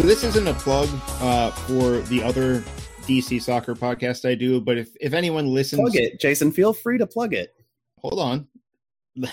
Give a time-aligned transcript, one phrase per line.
[0.00, 0.88] So this isn't a plug
[1.20, 2.60] uh, for the other
[3.02, 6.52] DC soccer podcast I do, but if, if anyone listens, plug it, Jason.
[6.52, 7.54] Feel free to plug it.
[7.98, 8.48] Hold on.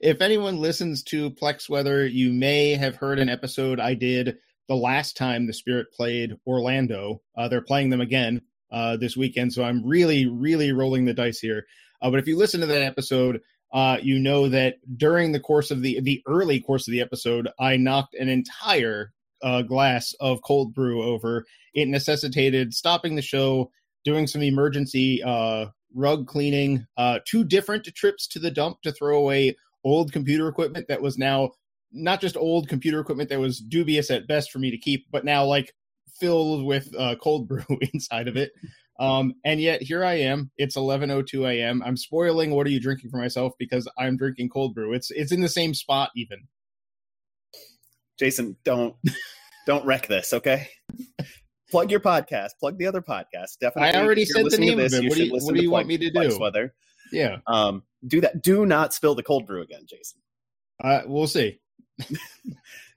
[0.00, 4.74] if anyone listens to Plex Weather, you may have heard an episode I did the
[4.74, 7.22] last time the Spirit played Orlando.
[7.36, 11.38] Uh, they're playing them again uh, this weekend, so I'm really, really rolling the dice
[11.38, 11.64] here.
[12.02, 13.40] Uh, but if you listen to that episode,
[13.72, 17.48] uh, you know that during the course of the the early course of the episode,
[17.58, 19.12] I knocked an entire
[19.42, 21.44] uh, glass of cold brew over.
[21.74, 23.70] It necessitated stopping the show,
[24.04, 29.18] doing some emergency uh, rug cleaning, uh, two different trips to the dump to throw
[29.18, 31.50] away old computer equipment that was now
[31.92, 35.24] not just old computer equipment that was dubious at best for me to keep, but
[35.24, 35.74] now like
[36.18, 38.52] filled with uh, cold brew inside of it.
[39.00, 40.50] Um, and yet here I am.
[40.58, 41.82] It's 11:02 a.m.
[41.84, 44.92] I'm spoiling what are you drinking for myself because I'm drinking cold brew.
[44.92, 46.46] It's it's in the same spot even.
[48.18, 48.94] Jason, don't
[49.66, 50.68] don't wreck this, okay?
[51.70, 52.50] plug your podcast.
[52.60, 53.58] Plug the other podcast.
[53.60, 53.98] Definitely.
[53.98, 55.08] I already said the name this, of it.
[55.08, 56.38] What do you, what do you want me to do?
[56.38, 56.74] Weather.
[57.10, 57.38] Yeah.
[57.46, 57.82] Um.
[58.06, 58.42] Do that.
[58.42, 60.20] Do not spill the cold brew again, Jason.
[60.82, 61.58] Uh, we'll see.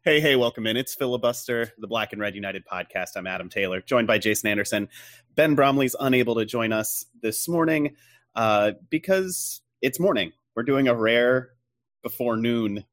[0.06, 0.76] Hey, hey, welcome in.
[0.76, 3.12] It's Filibuster, the Black and Red United podcast.
[3.16, 4.90] I'm Adam Taylor, joined by Jason Anderson.
[5.34, 7.96] Ben Bromley's unable to join us this morning
[8.36, 10.34] uh, because it's morning.
[10.58, 11.52] We're doing a rare
[12.02, 12.84] before noon,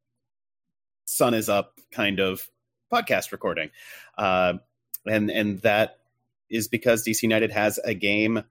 [1.04, 2.48] sun is up kind of
[2.92, 3.70] podcast recording.
[4.16, 4.58] Uh,
[5.04, 5.98] and, and that
[6.48, 8.44] is because DC United has a game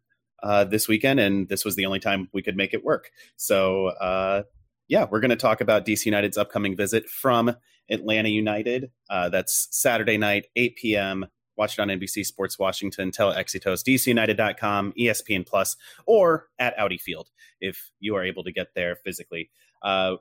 [0.44, 3.10] uh, this weekend, and this was the only time we could make it work.
[3.38, 4.44] So, uh,
[4.90, 7.56] yeah, we're going to talk about DC United's upcoming visit from
[7.90, 8.92] Atlanta United.
[9.10, 11.26] Uh, that's Saturday night, 8 p.m.
[11.58, 17.30] Watch it on NBC Sports Washington, Telexitos, DCUnited.com, ESPN Plus, or at Audi Field
[17.60, 19.50] if you are able to get there physically.
[19.82, 20.16] Uh,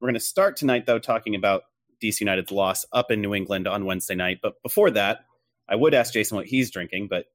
[0.00, 1.62] we're going to start tonight, though, talking about
[2.02, 4.38] DC United's loss up in New England on Wednesday night.
[4.42, 5.24] But before that,
[5.68, 7.26] I would ask Jason what he's drinking, but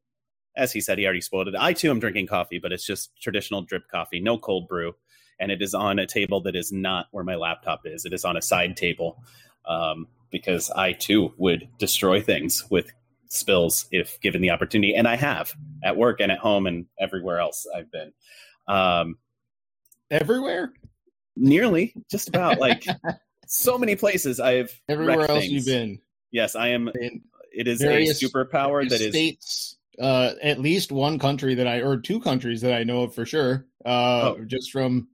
[0.56, 1.56] as he said, he already spoiled it.
[1.58, 4.94] I too am drinking coffee, but it's just traditional drip coffee, no cold brew.
[5.40, 8.04] And it is on a table that is not where my laptop is.
[8.04, 9.24] It is on a side table
[9.70, 12.92] um, because I too would destroy things with
[13.30, 15.54] spills if given the opportunity, and I have
[15.84, 18.12] at work and at home and everywhere else I've been.
[18.68, 19.18] Um,
[20.12, 20.74] everywhere,
[21.38, 22.84] nearly, just about like
[23.48, 25.54] so many places I've everywhere else things.
[25.54, 26.00] you've been.
[26.32, 26.90] Yes, I am.
[27.00, 29.78] In it is a superpower that is states.
[30.00, 33.26] Uh, at least one country that I, or two countries that I know of for
[33.26, 33.66] sure.
[33.86, 34.46] Uh, oh.
[34.46, 35.10] just from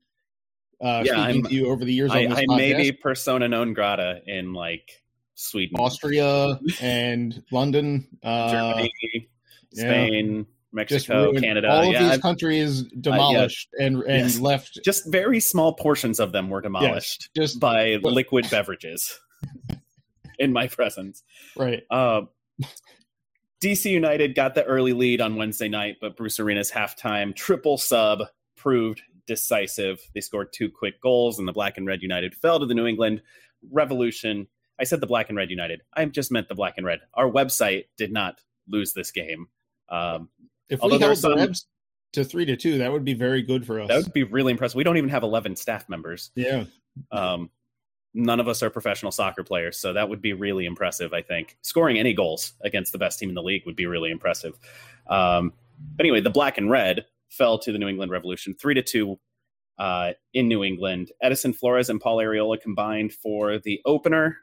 [0.86, 2.12] uh, yeah, speaking I'm, to you over the years.
[2.12, 5.02] I, I may be persona non grata in like
[5.34, 9.30] Sweden, Austria, and London, uh, Germany,
[9.74, 10.36] Spain.
[10.36, 10.44] Yeah.
[10.72, 13.88] Mexico, Canada, all of yeah, these I've, countries demolished uh, yeah.
[13.88, 14.40] and and yes.
[14.40, 14.80] left.
[14.84, 17.44] Just very small portions of them were demolished yes.
[17.44, 19.18] just by but, liquid beverages
[20.40, 21.24] in my presence.
[21.56, 21.84] Right.
[21.90, 22.24] Uh,
[23.64, 28.24] DC United got the early lead on Wednesday night, but Bruce Arena's halftime triple sub
[28.58, 30.00] proved decisive.
[30.14, 32.86] They scored two quick goals, and the Black and Red United fell to the New
[32.86, 33.22] England
[33.72, 34.48] Revolution.
[34.80, 35.82] I said the Black and Red United.
[35.94, 37.00] I just meant the Black and Red.
[37.14, 39.48] Our website did not lose this game.
[39.90, 40.30] Um,
[40.70, 41.68] if we held some, the Revs
[42.14, 43.88] to three to two, that would be very good for us.
[43.88, 44.76] That would be really impressive.
[44.76, 46.32] We don't even have eleven staff members.
[46.36, 46.66] Yeah.
[47.12, 47.50] Um,
[48.14, 51.14] none of us are professional soccer players, so that would be really impressive.
[51.14, 54.12] I think scoring any goals against the best team in the league would be really
[54.12, 54.58] impressive.
[55.08, 55.54] Um,
[55.96, 59.20] but anyway, the Black and Red fell to the New England Revolution, three to two
[59.78, 61.12] uh, in New England.
[61.22, 64.38] Edison Flores and Paul Arriola combined for the opener.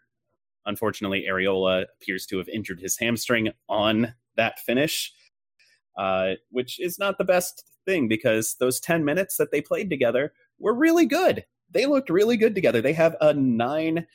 [0.67, 5.13] Unfortunately, Arriola appears to have injured his hamstring on that finish,
[5.97, 10.33] uh, which is not the best thing because those 10 minutes that they played together
[10.59, 11.45] were really good.
[11.71, 12.81] They looked really good together.
[12.81, 14.07] They have a nine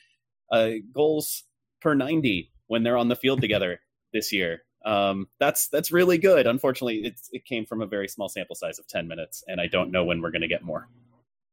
[0.50, 1.44] uh, goals
[1.80, 3.80] per 90 when they're on the field together
[4.12, 4.62] this year.
[4.84, 6.46] Um, that's that's really good.
[6.46, 9.90] Unfortunately, it came from a very small sample size of 10 minutes, and I don't
[9.90, 10.88] know when we're going to get more.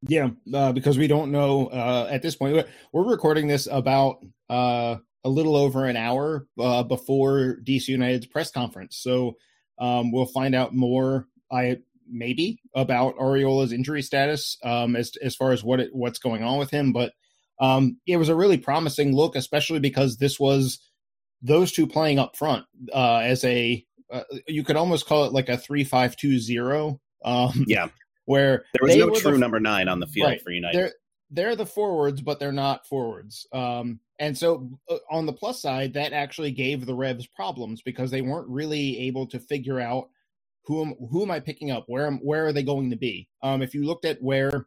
[0.07, 2.66] Yeah, uh, because we don't know uh, at this point.
[2.94, 4.18] We're recording this about
[4.50, 8.98] uh, a little over an hour uh, before DC United's press conference.
[8.98, 9.38] So
[9.80, 11.28] um, we'll find out more.
[11.52, 16.44] I maybe about Arriola's injury status um, as as far as what it, what's going
[16.44, 17.13] on with him, but
[17.60, 20.80] um, it was a really promising look, especially because this was
[21.42, 25.50] those two playing up front uh, as a uh, you could almost call it like
[25.50, 27.00] a three five two zero.
[27.24, 27.88] Um, yeah,
[28.25, 30.77] where there was no true the, number nine on the field right, for United.
[30.77, 30.94] They're,
[31.31, 33.48] they're the forwards, but they're not forwards.
[33.51, 38.12] Um, and so uh, on the plus side, that actually gave the Revs problems because
[38.12, 40.10] they weren't really able to figure out
[40.66, 41.86] who am who am I picking up?
[41.88, 43.27] Where am where are they going to be?
[43.42, 44.66] Um, if you looked at where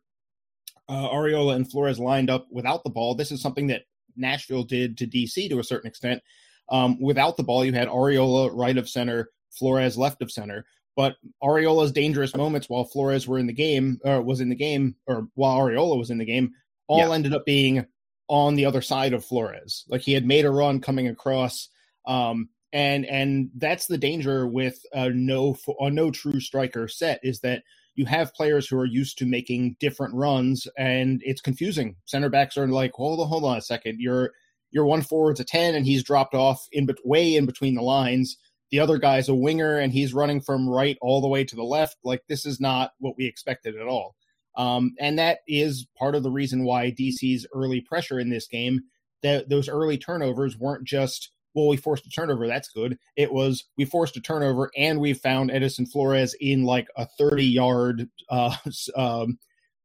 [0.88, 3.82] uh, Arriola and Flores lined up without the ball, this is something that
[4.16, 6.22] Nashville did to DC to a certain extent.
[6.70, 10.66] Um, without the ball, you had Arriola right of center, Flores left of center.
[10.98, 14.96] But Arriola's dangerous moments while Flores were in the game, or was in the game,
[15.06, 16.50] or while Arriola was in the game,
[16.88, 17.14] all yeah.
[17.14, 17.86] ended up being
[18.26, 19.84] on the other side of Flores.
[19.88, 21.68] Like he had made a run coming across,
[22.04, 27.38] um, and and that's the danger with a no a no true striker set is
[27.42, 27.62] that
[27.94, 31.94] you have players who are used to making different runs, and it's confusing.
[32.06, 34.32] Center backs are like, hold on, hold on a second, you're
[34.72, 37.82] your one forward's a 10 and he's dropped off in but way in between the
[37.82, 38.36] lines
[38.70, 41.64] the other guy's a winger and he's running from right all the way to the
[41.64, 41.96] left.
[42.04, 44.14] Like this is not what we expected at all.
[44.56, 48.80] Um, and that is part of the reason why dc's early pressure in this game
[49.22, 52.98] that those early turnovers weren't just well we forced a turnover that's good.
[53.16, 57.44] It was we forced a turnover and we found edison flores in like a 30
[57.44, 58.56] yard uh,
[58.96, 59.38] um,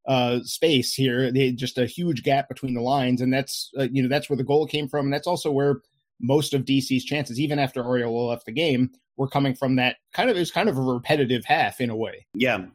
[0.06, 1.32] uh, space here.
[1.32, 4.38] They, just a huge gap between the lines, and that's uh, you know that's where
[4.38, 5.78] the goal came from, and that's also where
[6.24, 10.30] most of DC's chances, even after Arriola left the game, were coming from that kind
[10.30, 12.26] of it was kind of a repetitive half in a way.
[12.34, 12.66] Yeah,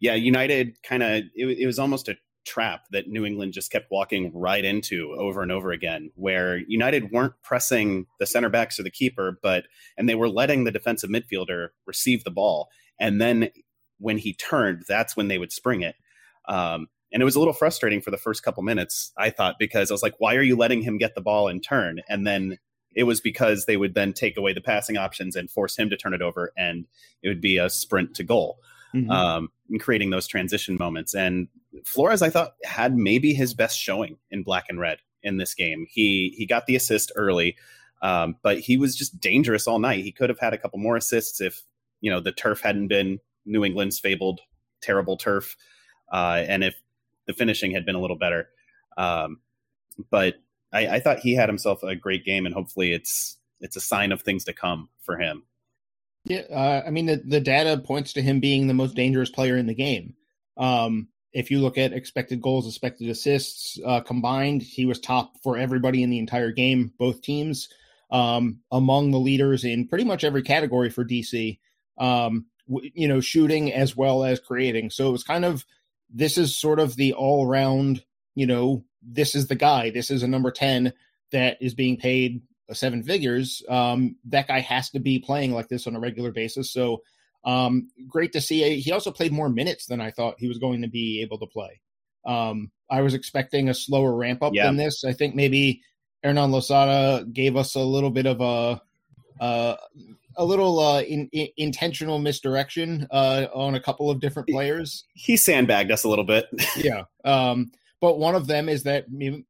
[0.00, 0.14] yeah.
[0.14, 4.32] United kind of it, it was almost a trap that New England just kept walking
[4.34, 8.90] right into over and over again, where United weren't pressing the center backs or the
[8.90, 9.66] keeper, but
[9.96, 12.68] and they were letting the defensive midfielder receive the ball,
[12.98, 13.50] and then
[13.98, 15.94] when he turned, that's when they would spring it.
[16.48, 19.90] Um, and it was a little frustrating for the first couple minutes, I thought, because
[19.90, 22.00] I was like, why are you letting him get the ball and turn?
[22.08, 22.58] And then
[22.94, 25.96] it was because they would then take away the passing options and force him to
[25.96, 26.86] turn it over, and
[27.22, 28.58] it would be a sprint to goal,
[28.94, 29.10] mm-hmm.
[29.10, 31.14] um, and creating those transition moments.
[31.14, 31.48] And
[31.84, 35.86] Flores, I thought, had maybe his best showing in black and red in this game.
[35.90, 37.56] He he got the assist early,
[38.02, 40.04] um, but he was just dangerous all night.
[40.04, 41.62] He could have had a couple more assists if
[42.00, 44.40] you know the turf hadn't been New England's fabled
[44.80, 45.56] terrible turf
[46.12, 46.80] uh, and if
[47.26, 48.48] the finishing had been a little better.
[48.96, 49.40] Um,
[50.10, 50.34] but
[50.74, 54.12] I, I, thought he had himself a great game, and hopefully it's it's a sign
[54.12, 55.44] of things to come for him.
[56.24, 59.56] Yeah, uh, I mean the the data points to him being the most dangerous player
[59.56, 60.14] in the game.
[60.56, 65.58] Um, if you look at expected goals, expected assists uh, combined, he was top for
[65.58, 67.68] everybody in the entire game, both teams,
[68.10, 71.58] um, among the leaders in pretty much every category for DC.
[71.98, 74.90] Um, w- you know, shooting as well as creating.
[74.90, 75.64] So it was kind of
[76.08, 78.04] this is sort of the all round,
[78.34, 80.92] you know, this is the guy, this is a number 10
[81.32, 82.42] that is being paid
[82.72, 83.62] seven figures.
[83.68, 86.72] Um, that guy has to be playing like this on a regular basis.
[86.72, 87.02] So,
[87.44, 88.80] um, great to see.
[88.80, 91.46] He also played more minutes than I thought he was going to be able to
[91.46, 91.80] play.
[92.24, 94.66] Um, I was expecting a slower ramp up yeah.
[94.66, 95.04] than this.
[95.04, 95.82] I think maybe
[96.22, 98.80] Hernan Losada gave us a little bit of a,
[99.42, 99.76] uh,
[100.36, 105.04] a little uh, in, in, intentional misdirection uh, on a couple of different players.
[105.12, 106.46] He sandbagged us a little bit.
[106.76, 107.70] yeah, um,
[108.04, 109.06] but one of them is that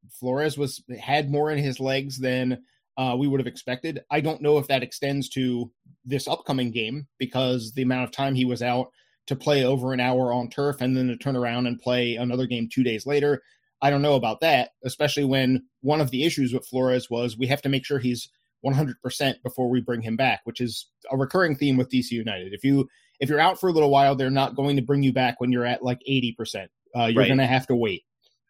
[0.09, 2.63] Flores was had more in his legs than
[2.95, 4.01] uh, we would have expected.
[4.09, 5.69] I don't know if that extends to
[6.05, 8.93] this upcoming game because the amount of time he was out
[9.27, 12.47] to play over an hour on turf and then to turn around and play another
[12.47, 13.43] game two days later.
[13.81, 17.47] I don't know about that, especially when one of the issues with Flores was we
[17.47, 18.29] have to make sure he's
[18.65, 22.53] 100% before we bring him back, which is a recurring theme with DC United.
[22.53, 22.87] If you
[23.19, 25.51] if you're out for a little while, they're not going to bring you back when
[25.51, 26.69] you're at like 80%.
[26.95, 27.27] Uh, you're right.
[27.27, 28.05] going to have to wait.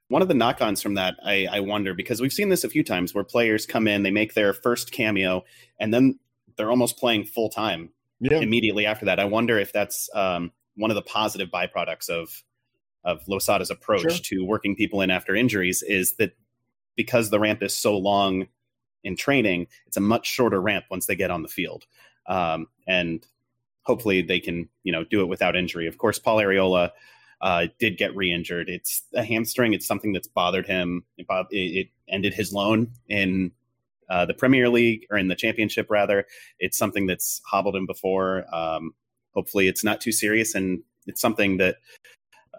[0.07, 2.83] One of the knock-ons from that, I, I wonder, because we've seen this a few
[2.83, 5.43] times where players come in, they make their first cameo,
[5.79, 6.19] and then
[6.57, 8.37] they're almost playing full time yeah.
[8.37, 9.19] immediately after that.
[9.19, 12.43] I wonder if that's um, one of the positive byproducts of
[13.03, 14.39] of Losada's approach sure.
[14.39, 16.35] to working people in after injuries is that
[16.95, 18.47] because the ramp is so long
[19.03, 21.85] in training, it's a much shorter ramp once they get on the field.
[22.27, 23.23] Um, and
[23.83, 25.85] hopefully they can, you know, do it without injury.
[25.85, 26.89] Of course, Paul Arriola
[27.41, 28.69] uh, did get re-injured.
[28.69, 29.73] It's a hamstring.
[29.73, 31.03] It's something that's bothered him.
[31.17, 33.51] It, it ended his loan in
[34.09, 36.25] uh, the Premier League or in the Championship, rather.
[36.59, 38.45] It's something that's hobbled him before.
[38.53, 38.93] Um,
[39.33, 41.77] hopefully, it's not too serious, and it's something that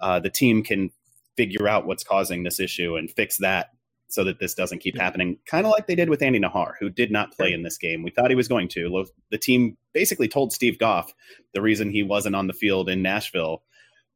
[0.01, 0.91] uh, the team can
[1.37, 3.71] figure out what's causing this issue and fix that
[4.09, 5.39] so that this doesn't keep happening.
[5.47, 8.03] Kind of like they did with Andy Najar, who did not play in this game.
[8.03, 9.05] We thought he was going to.
[9.31, 11.13] The team basically told Steve Goff
[11.55, 13.63] the reason he wasn't on the field in Nashville,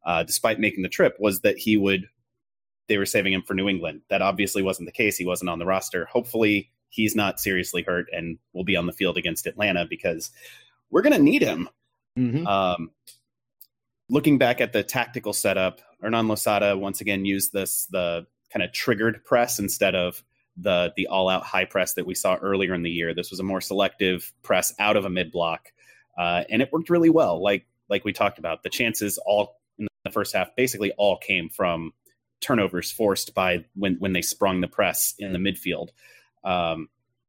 [0.04, 2.08] uh, despite making the trip, was that he would.
[2.88, 4.02] They were saving him for New England.
[4.10, 5.16] That obviously wasn't the case.
[5.16, 6.06] He wasn't on the roster.
[6.06, 10.30] Hopefully, he's not seriously hurt and will be on the field against Atlanta because
[10.90, 11.68] we're going to need him.
[12.18, 12.46] Mm-hmm.
[12.46, 12.90] Um,
[14.08, 18.72] looking back at the tactical setup, Hernan Losada once again used this the kind of
[18.72, 20.22] triggered press instead of
[20.56, 23.14] the the all out high press that we saw earlier in the year.
[23.14, 25.72] This was a more selective press out of a mid block,
[26.18, 27.42] uh, and it worked really well.
[27.42, 29.59] Like like we talked about, the chances all
[30.04, 31.92] the first half basically all came from
[32.40, 35.88] turnovers forced by when when they sprung the press in the midfield.
[36.44, 36.88] Um,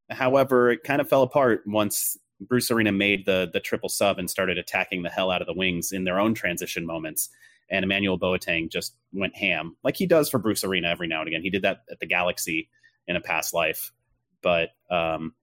[0.10, 4.30] however, it kind of fell apart once Bruce Arena made the the triple sub and
[4.30, 7.30] started attacking the hell out of the wings in their own transition moments.
[7.70, 11.30] And Emmanuel Boateng just went ham, like he does for Bruce Arena every now and
[11.30, 11.42] again.
[11.42, 12.70] He did that at the Galaxy
[13.08, 13.94] in a past life.
[14.42, 15.34] But um,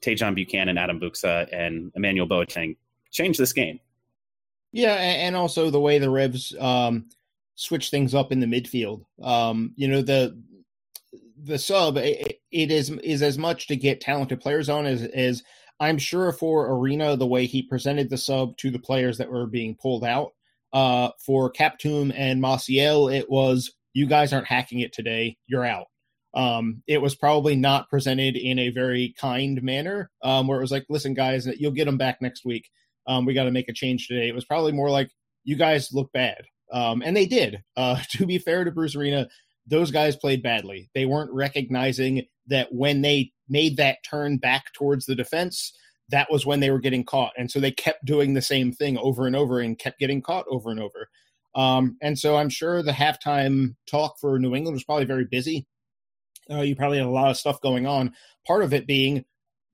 [0.00, 2.76] Tajon Buchanan, Adam Buksa, and Emmanuel Boateng
[3.10, 3.80] changed this game.
[4.72, 7.06] Yeah, and also the way the Revs um,
[7.56, 9.04] switch things up in the midfield.
[9.22, 10.40] Um, you know, the
[11.42, 15.42] the sub it, it is is as much to get talented players on as as
[15.80, 19.46] I'm sure for Arena, the way he presented the sub to the players that were
[19.46, 20.32] being pulled out,
[20.72, 25.86] uh, for Kaptoum and Maciel, it was you guys aren't hacking it today, you're out.
[26.32, 30.70] Um, it was probably not presented in a very kind manner, um, where it was
[30.70, 32.70] like, listen, guys, you'll get them back next week.
[33.06, 34.28] Um, we got to make a change today.
[34.28, 35.10] It was probably more like,
[35.44, 36.42] you guys look bad.
[36.72, 37.62] Um, and they did.
[37.76, 39.28] Uh, to be fair to Bruce Arena,
[39.66, 40.90] those guys played badly.
[40.94, 45.72] They weren't recognizing that when they made that turn back towards the defense,
[46.10, 47.32] that was when they were getting caught.
[47.38, 50.44] And so they kept doing the same thing over and over and kept getting caught
[50.48, 51.08] over and over.
[51.54, 55.66] Um, and so I'm sure the halftime talk for New England was probably very busy.
[56.50, 58.12] Uh, you probably had a lot of stuff going on.
[58.46, 59.24] Part of it being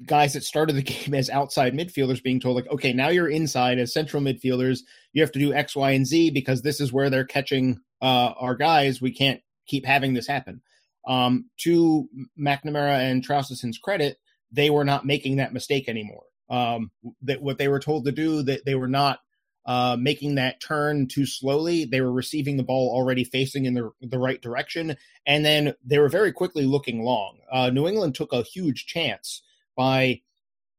[0.04, 3.78] guys that started the game as outside midfielders being told, like, okay, now you're inside
[3.78, 4.80] as central midfielders.
[5.12, 8.32] You have to do X, Y, and Z because this is where they're catching uh,
[8.38, 9.00] our guys.
[9.00, 10.62] We can't keep having this happen.
[11.06, 14.18] Um, to McNamara and Traustason's credit,
[14.50, 16.24] they were not making that mistake anymore.
[16.48, 16.90] Um,
[17.22, 19.18] that what they were told to do, that they were not
[19.66, 21.84] uh, making that turn too slowly.
[21.84, 25.98] They were receiving the ball already facing in the, the right direction, and then they
[25.98, 27.38] were very quickly looking long.
[27.50, 29.42] Uh, New England took a huge chance
[29.76, 30.20] by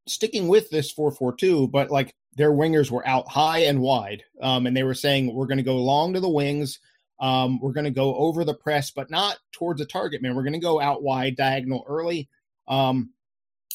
[0.06, 4.76] sticking with this 4-4-2, but like their wingers were out high and wide, um, and
[4.76, 6.78] they were saying we're going to go long to the wings.
[7.20, 10.36] Um, we're going to go over the press, but not towards a target man.
[10.36, 12.28] We're going to go out wide, diagonal early.
[12.68, 13.10] Um,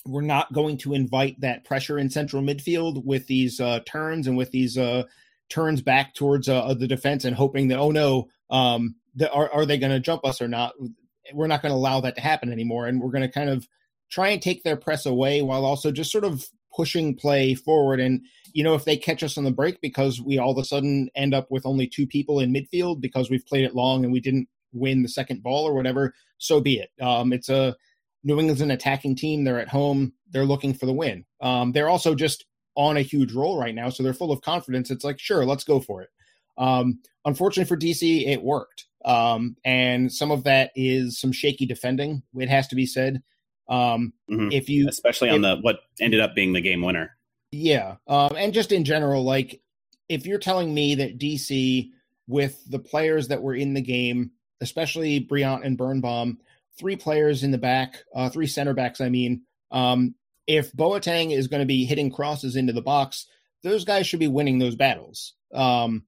[0.05, 4.37] we're not going to invite that pressure in central midfield with these uh, turns and
[4.37, 5.03] with these uh,
[5.49, 9.65] turns back towards uh, the defense and hoping that oh no, um, the, are, are
[9.65, 10.73] they going to jump us or not?
[11.33, 13.67] We're not going to allow that to happen anymore, and we're going to kind of
[14.13, 17.99] try and take their press away while also just sort of pushing play forward.
[17.99, 18.21] And
[18.53, 21.09] you know, if they catch us on the break because we all of a sudden
[21.15, 24.19] end up with only two people in midfield because we've played it long and we
[24.19, 26.91] didn't win the second ball or whatever, so be it.
[27.03, 27.75] Um, it's a
[28.23, 29.43] New England's an attacking team.
[29.43, 30.13] They're at home.
[30.31, 31.25] They're looking for the win.
[31.41, 34.91] Um, they're also just on a huge roll right now, so they're full of confidence.
[34.91, 36.09] It's like, sure, let's go for it.
[36.57, 38.85] Um, unfortunately for DC, it worked.
[39.05, 42.23] Um, and some of that is some shaky defending.
[42.35, 43.21] It has to be said.
[43.67, 44.51] Um, mm-hmm.
[44.51, 47.15] If you, especially on the what ended up being the game winner.
[47.51, 49.61] Yeah, um, and just in general, like
[50.09, 51.89] if you're telling me that DC
[52.27, 56.39] with the players that were in the game, especially Brillant and Birnbaum,
[56.77, 59.43] three players in the back, uh, three center backs, I mean.
[59.71, 60.15] Um,
[60.45, 63.27] if Boateng is going to be hitting crosses into the box,
[63.63, 65.33] those guys should be winning those battles.
[65.53, 66.03] Um,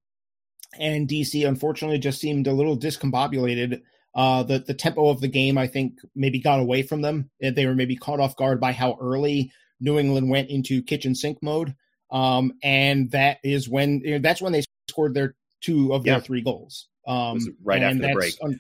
[0.78, 3.82] and DC, unfortunately, just seemed a little discombobulated.
[4.16, 7.30] Uh, the the tempo of the game, I think, maybe got away from them.
[7.42, 11.44] They were maybe caught off guard by how early New England went into kitchen sink
[11.44, 11.76] mode,
[12.12, 16.22] um, and that is when you know, that's when they scored their two of their
[16.22, 16.88] three goals.
[17.06, 18.36] Um, right after the break.
[18.42, 18.60] Un-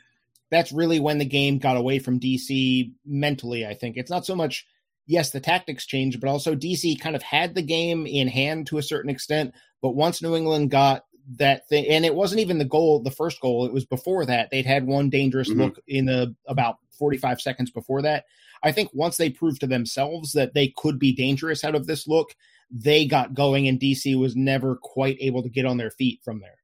[0.51, 3.65] that's really when the game got away from DC mentally.
[3.65, 4.65] I think it's not so much,
[5.07, 8.77] yes, the tactics changed, but also DC kind of had the game in hand to
[8.77, 9.53] a certain extent.
[9.81, 11.04] But once New England got
[11.37, 14.49] that thing, and it wasn't even the goal, the first goal, it was before that.
[14.51, 15.61] They'd had one dangerous mm-hmm.
[15.61, 18.25] look in the about 45 seconds before that.
[18.63, 22.07] I think once they proved to themselves that they could be dangerous out of this
[22.07, 22.35] look,
[22.71, 26.39] they got going, and DC was never quite able to get on their feet from
[26.39, 26.57] there.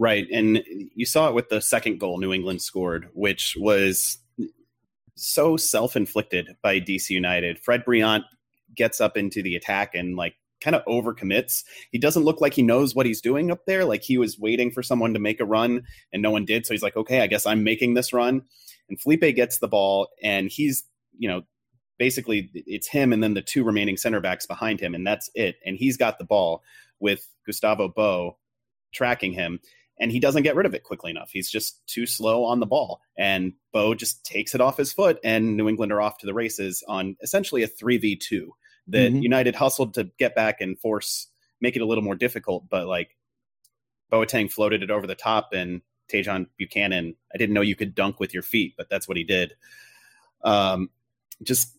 [0.00, 0.26] Right.
[0.32, 4.18] And you saw it with the second goal New England scored, which was
[5.14, 7.60] so self inflicted by DC United.
[7.60, 8.24] Fred Brillant
[8.74, 11.62] gets up into the attack and like kind of overcommits.
[11.92, 13.84] He doesn't look like he knows what he's doing up there.
[13.84, 16.64] Like he was waiting for someone to make a run and no one did.
[16.64, 18.42] So he's like, okay, I guess I'm making this run.
[18.88, 20.84] and Felipe gets the ball, and he's
[21.18, 21.42] you know
[21.98, 25.56] basically it's him and then the two remaining center backs behind him, and that's it.
[25.64, 26.62] And he's got the ball
[27.00, 28.32] with Gustavo Bou
[28.92, 29.60] tracking him,
[29.98, 31.30] and he doesn't get rid of it quickly enough.
[31.32, 35.18] He's just too slow on the ball, and Bou just takes it off his foot,
[35.24, 38.52] and New England are off to the races on essentially a three v two
[38.88, 39.22] that mm-hmm.
[39.22, 41.28] United hustled to get back and force
[41.60, 43.16] make it a little more difficult, but like
[44.12, 45.80] Boateng floated it over the top and
[46.12, 49.24] Tajon Buchanan, I didn't know you could dunk with your feet, but that's what he
[49.24, 49.54] did.
[50.42, 50.90] Um,
[51.42, 51.74] just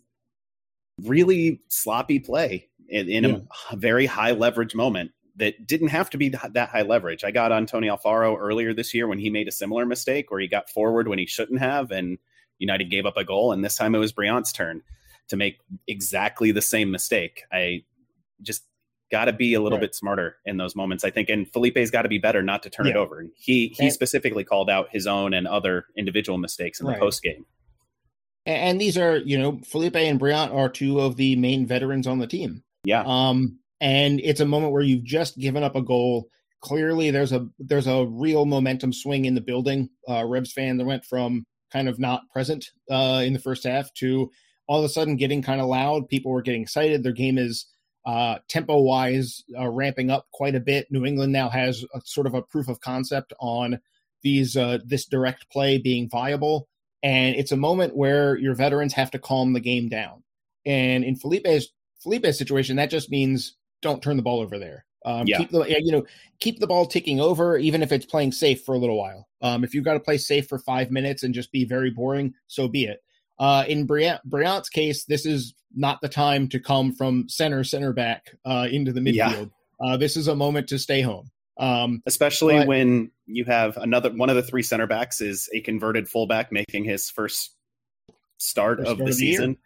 [1.03, 3.37] really sloppy play in, in yeah.
[3.71, 7.23] a very high leverage moment that didn't have to be that high leverage.
[7.23, 10.39] I got on Tony Alfaro earlier this year when he made a similar mistake where
[10.39, 12.17] he got forward when he shouldn't have, and
[12.57, 13.51] United gave up a goal.
[13.51, 14.81] And this time it was Brillant's turn
[15.29, 17.43] to make exactly the same mistake.
[17.51, 17.83] I
[18.41, 18.63] just
[19.11, 19.85] got to be a little right.
[19.85, 21.29] bit smarter in those moments, I think.
[21.29, 22.93] And Felipe's got to be better not to turn yeah.
[22.93, 23.25] it over.
[23.35, 26.95] He he and, specifically called out his own and other individual mistakes in right.
[26.95, 27.45] the post game.
[28.45, 32.19] And these are, you know, Felipe and Brillant are two of the main veterans on
[32.19, 32.63] the team.
[32.83, 33.03] Yeah.
[33.05, 36.29] Um, and it's a moment where you've just given up a goal.
[36.61, 39.89] Clearly, there's a there's a real momentum swing in the building.
[40.07, 43.93] Uh, Revs fan that went from kind of not present uh, in the first half
[43.95, 44.31] to
[44.67, 46.09] all of a sudden getting kind of loud.
[46.09, 47.03] People were getting excited.
[47.03, 47.67] Their game is
[48.05, 50.87] uh, tempo wise uh, ramping up quite a bit.
[50.91, 53.79] New England now has a, sort of a proof of concept on
[54.21, 56.67] these uh, this direct play being viable,
[57.03, 60.23] and it's a moment where your veterans have to calm the game down.
[60.65, 61.67] And in Felipe's
[62.03, 64.85] Felipe's situation, that just means don't turn the ball over there.
[65.05, 65.37] Um, yeah.
[65.37, 66.05] Keep the you know
[66.39, 69.27] keep the ball ticking over, even if it's playing safe for a little while.
[69.41, 72.33] Um, if you've got to play safe for five minutes and just be very boring,
[72.47, 73.03] so be it.
[73.37, 78.35] Uh, in Brillant's case, this is not the time to come from center, center back
[78.45, 79.51] uh, into the midfield.
[79.79, 79.85] Yeah.
[79.87, 81.29] Uh, this is a moment to stay home.
[81.57, 85.61] Um, Especially but, when you have another one of the three center backs is a
[85.61, 87.51] converted fullback making his first
[88.37, 89.49] start first of the, of the season.
[89.51, 89.59] Year.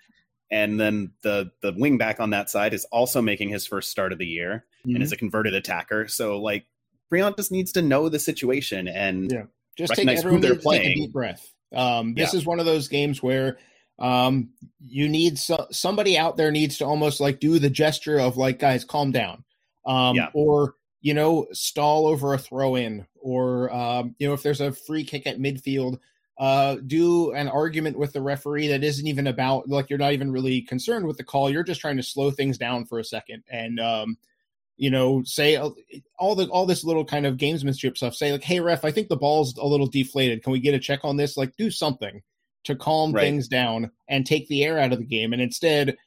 [0.51, 4.11] And then the the wing back on that side is also making his first start
[4.11, 4.95] of the year mm-hmm.
[4.95, 6.07] and is a converted attacker.
[6.07, 6.65] So like
[7.11, 9.43] Brilhant just needs to know the situation and yeah.
[9.77, 10.81] just recognize take, who they're playing.
[10.81, 11.53] Take a deep breath.
[11.73, 12.39] Um, this yeah.
[12.39, 13.57] is one of those games where
[13.99, 18.37] um, you need so, somebody out there needs to almost like do the gesture of
[18.37, 19.43] like, guys, calm down,
[19.85, 20.29] um, yeah.
[20.33, 24.71] or you know, stall over a throw in, or um, you know, if there's a
[24.71, 25.99] free kick at midfield,
[26.37, 30.31] uh, do an argument with the referee that isn't even about like you're not even
[30.31, 31.49] really concerned with the call.
[31.49, 34.17] You're just trying to slow things down for a second and um,
[34.79, 35.69] you know, say uh,
[36.17, 38.15] all the all this little kind of gamesmanship stuff.
[38.15, 40.41] Say like, hey ref, I think the ball's a little deflated.
[40.41, 41.35] Can we get a check on this?
[41.35, 42.21] Like, do something
[42.63, 43.21] to calm right.
[43.21, 45.33] things down and take the air out of the game.
[45.33, 45.97] And instead,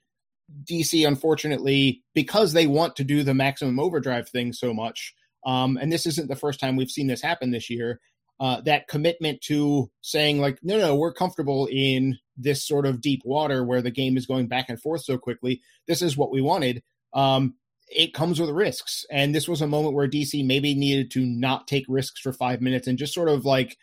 [0.65, 5.93] DC, unfortunately, because they want to do the maximum overdrive thing so much, um, and
[5.93, 8.01] this isn't the first time we've seen this happen this year.
[8.41, 13.21] Uh, that commitment to saying like, no, no, we're comfortable in this sort of deep
[13.25, 15.61] water where the game is going back and forth so quickly.
[15.87, 16.83] This is what we wanted.
[17.13, 17.55] Um,
[17.95, 21.69] it comes with risks, and this was a moment where DC maybe needed to not
[21.69, 23.77] take risks for five minutes and just sort of like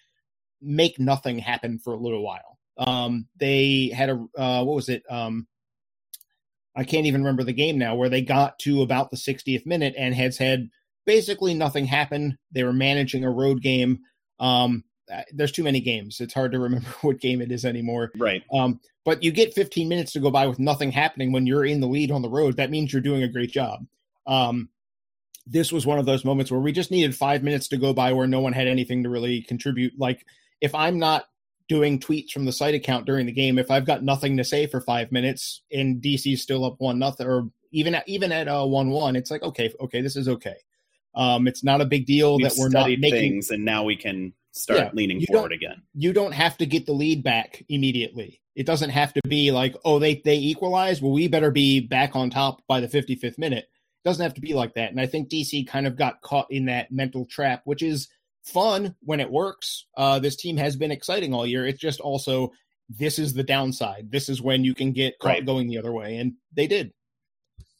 [0.62, 2.60] make nothing happen for a little while.
[2.78, 5.04] Um, they had a uh, what was it?
[5.10, 5.48] Um,
[6.76, 7.96] I can't even remember the game now.
[7.96, 10.70] Where they got to about the 60th minute and had said
[11.06, 12.38] basically nothing happened.
[12.52, 14.00] They were managing a road game.
[14.40, 16.20] Um, uh, there's too many games.
[16.20, 18.12] It's hard to remember what game it is anymore.
[18.18, 18.44] Right.
[18.54, 21.80] Um, but you get 15 minutes to go by with nothing happening when you're in
[21.80, 22.58] the lead on the road.
[22.58, 23.86] That means you're doing a great job.
[24.30, 24.70] Um,
[25.46, 28.14] this was one of those moments where we just needed five minutes to go by
[28.14, 29.94] where no one had anything to really contribute.
[29.98, 30.26] Like
[30.62, 31.26] if I'm not
[31.70, 33.58] doing tweets from the site account during the game.
[33.58, 37.28] If I've got nothing to say for five minutes and DC's still up one nothing,
[37.28, 40.58] or even at, even at uh, one one, it's like okay, okay, this is okay.
[41.16, 43.96] Um, it's not a big deal We've that we're not making things, and now we
[43.96, 45.84] can start yeah, leaning forward again.
[45.94, 48.42] You don't have to get the lead back immediately.
[48.56, 51.02] It doesn't have to be like, oh, they they equalize.
[51.02, 53.70] Well, we better be back on top by the 55th minute.
[54.06, 54.92] Doesn't have to be like that.
[54.92, 58.08] And I think DC kind of got caught in that mental trap, which is
[58.44, 59.86] fun when it works.
[59.98, 61.66] Uh, this team has been exciting all year.
[61.66, 62.52] It's just also
[62.90, 64.12] this is the downside.
[64.12, 65.46] This is when you can get caught right.
[65.46, 66.92] going the other way, and they did.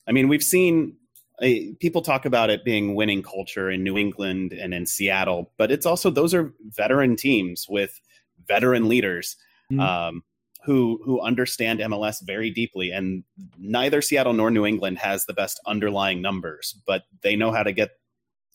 [0.08, 0.98] I mean, we've seen
[1.42, 1.48] uh,
[1.80, 5.86] people talk about it being winning culture in New England and in Seattle, but it's
[5.86, 8.00] also those are veteran teams with
[8.48, 9.36] veteran leaders.
[9.72, 9.80] Mm-hmm.
[9.80, 10.24] Um,
[10.66, 13.24] who who understand MLS very deeply, and
[13.58, 17.72] neither Seattle nor New England has the best underlying numbers, but they know how to
[17.72, 17.92] get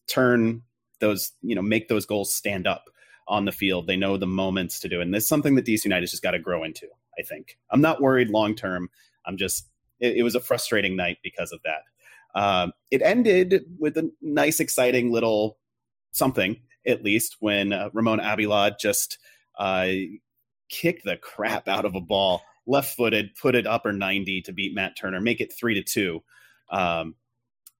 [0.06, 0.62] turn
[1.00, 2.84] those, you know, make those goals stand up
[3.28, 3.86] on the field.
[3.86, 5.00] They know the moments to do.
[5.00, 6.86] And that's something that DC United has just got to grow into,
[7.18, 7.58] I think.
[7.70, 8.90] I'm not worried long term.
[9.26, 9.68] I'm just,
[10.00, 11.82] it, it, was a frustrating night because of that.
[12.38, 15.58] Um, it ended with a nice, exciting little
[16.12, 19.18] something, at least, when uh, Ramon Abila just
[19.58, 19.86] uh,
[20.74, 24.74] kick the crap out of a ball, left footed, put it upper 90 to beat
[24.74, 26.22] Matt Turner, make it three to two.
[26.70, 27.14] Um,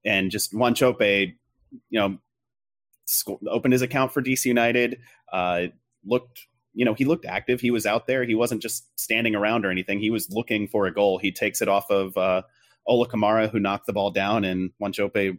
[0.05, 1.35] and just Wanchope,
[1.91, 2.19] you know,
[3.49, 4.99] opened his account for DC United,
[5.33, 5.67] uh,
[6.05, 7.61] looked, you know, he looked active.
[7.61, 8.25] He was out there.
[8.25, 10.01] He wasn't just standing around or anything.
[10.01, 11.19] He was looking for a goal.
[11.19, 12.43] He takes it off of uh,
[12.87, 15.39] Ola Kamara, who knocked the ball down, and Wanchope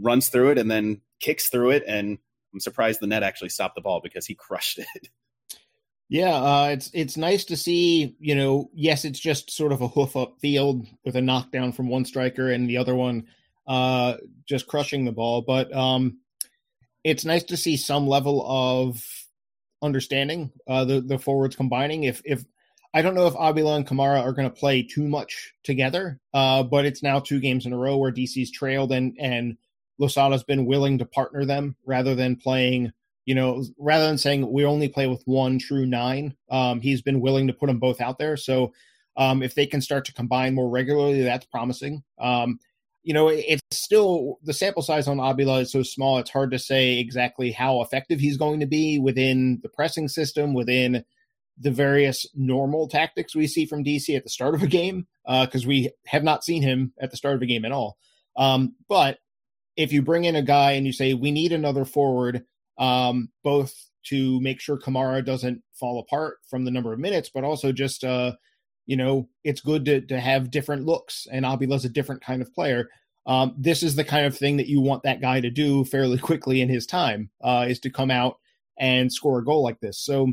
[0.00, 1.84] runs through it and then kicks through it.
[1.86, 2.18] And
[2.52, 5.08] I'm surprised the net actually stopped the ball because he crushed it.
[6.08, 8.16] Yeah, uh, it's it's nice to see.
[8.18, 11.88] You know, yes, it's just sort of a hoof up field with a knockdown from
[11.88, 13.26] one striker and the other one
[13.66, 14.14] uh,
[14.46, 15.42] just crushing the ball.
[15.42, 16.18] But um,
[17.04, 19.04] it's nice to see some level of
[19.82, 22.04] understanding uh, the the forwards combining.
[22.04, 22.42] If if
[22.94, 26.62] I don't know if Abila and Kamara are going to play too much together, uh,
[26.62, 29.58] but it's now two games in a row where DC's trailed and and
[30.00, 32.92] Losada's been willing to partner them rather than playing
[33.28, 37.20] you know, rather than saying we only play with one true nine, um, he's been
[37.20, 38.38] willing to put them both out there.
[38.38, 38.72] So
[39.18, 42.04] um, if they can start to combine more regularly, that's promising.
[42.18, 42.58] Um,
[43.02, 46.58] you know, it's still the sample size on Abila is so small; it's hard to
[46.58, 51.04] say exactly how effective he's going to be within the pressing system, within
[51.58, 55.66] the various normal tactics we see from DC at the start of a game, because
[55.66, 57.98] uh, we have not seen him at the start of a game at all.
[58.36, 59.18] Um, but
[59.76, 62.46] if you bring in a guy and you say we need another forward
[62.78, 67.44] um, both to make sure Kamara doesn't fall apart from the number of minutes, but
[67.44, 68.32] also just, uh,
[68.86, 72.52] you know, it's good to, to have different looks, and Abila's a different kind of
[72.54, 72.88] player.
[73.26, 76.18] Um, this is the kind of thing that you want that guy to do fairly
[76.28, 78.38] quickly in his time, uh, is to come out
[78.78, 79.98] and score a goal like this.
[79.98, 80.32] So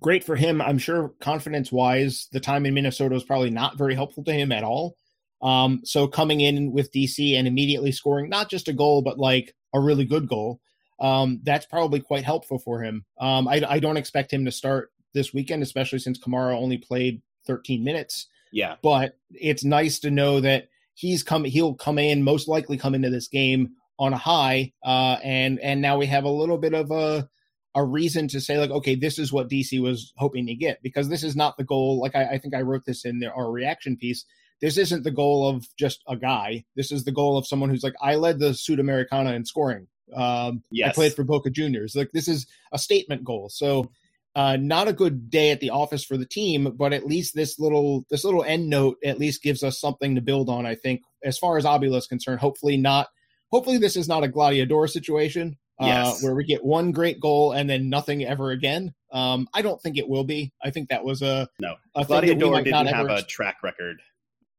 [0.00, 0.60] great for him.
[0.60, 4.50] I'm sure confidence wise, the time in Minnesota was probably not very helpful to him
[4.50, 4.96] at all.
[5.42, 9.54] Um, so coming in with DC and immediately scoring not just a goal, but like
[9.74, 10.60] a really good goal
[11.00, 13.04] um, that's probably quite helpful for him.
[13.20, 17.22] Um, I, I, don't expect him to start this weekend, especially since Kamara only played
[17.46, 18.28] 13 minutes.
[18.52, 21.44] Yeah, but it's nice to know that he's come.
[21.44, 25.80] He'll come in, most likely come into this game on a high, uh, and and
[25.80, 27.28] now we have a little bit of a
[27.74, 31.08] a reason to say like, okay, this is what DC was hoping to get because
[31.08, 32.00] this is not the goal.
[32.00, 34.24] Like I, I think I wrote this in the, our reaction piece.
[34.60, 36.64] This isn't the goal of just a guy.
[36.76, 40.62] This is the goal of someone who's like, I led the Sudamericana in scoring um,
[40.70, 40.90] yes.
[40.90, 41.94] I played for Boca Juniors.
[41.94, 43.48] Like this is a statement goal.
[43.48, 43.90] So
[44.34, 47.58] uh, not a good day at the office for the team, but at least this
[47.58, 50.66] little this little end note at least gives us something to build on.
[50.66, 53.08] I think as far as Abila is concerned, hopefully not.
[53.50, 56.22] Hopefully this is not a gladiador situation uh, yes.
[56.22, 58.94] where we get one great goal and then nothing ever again.
[59.12, 60.52] Um, I don't think it will be.
[60.62, 61.74] I think that was a no.
[61.96, 63.20] A gladiador didn't have ever...
[63.20, 64.00] a track record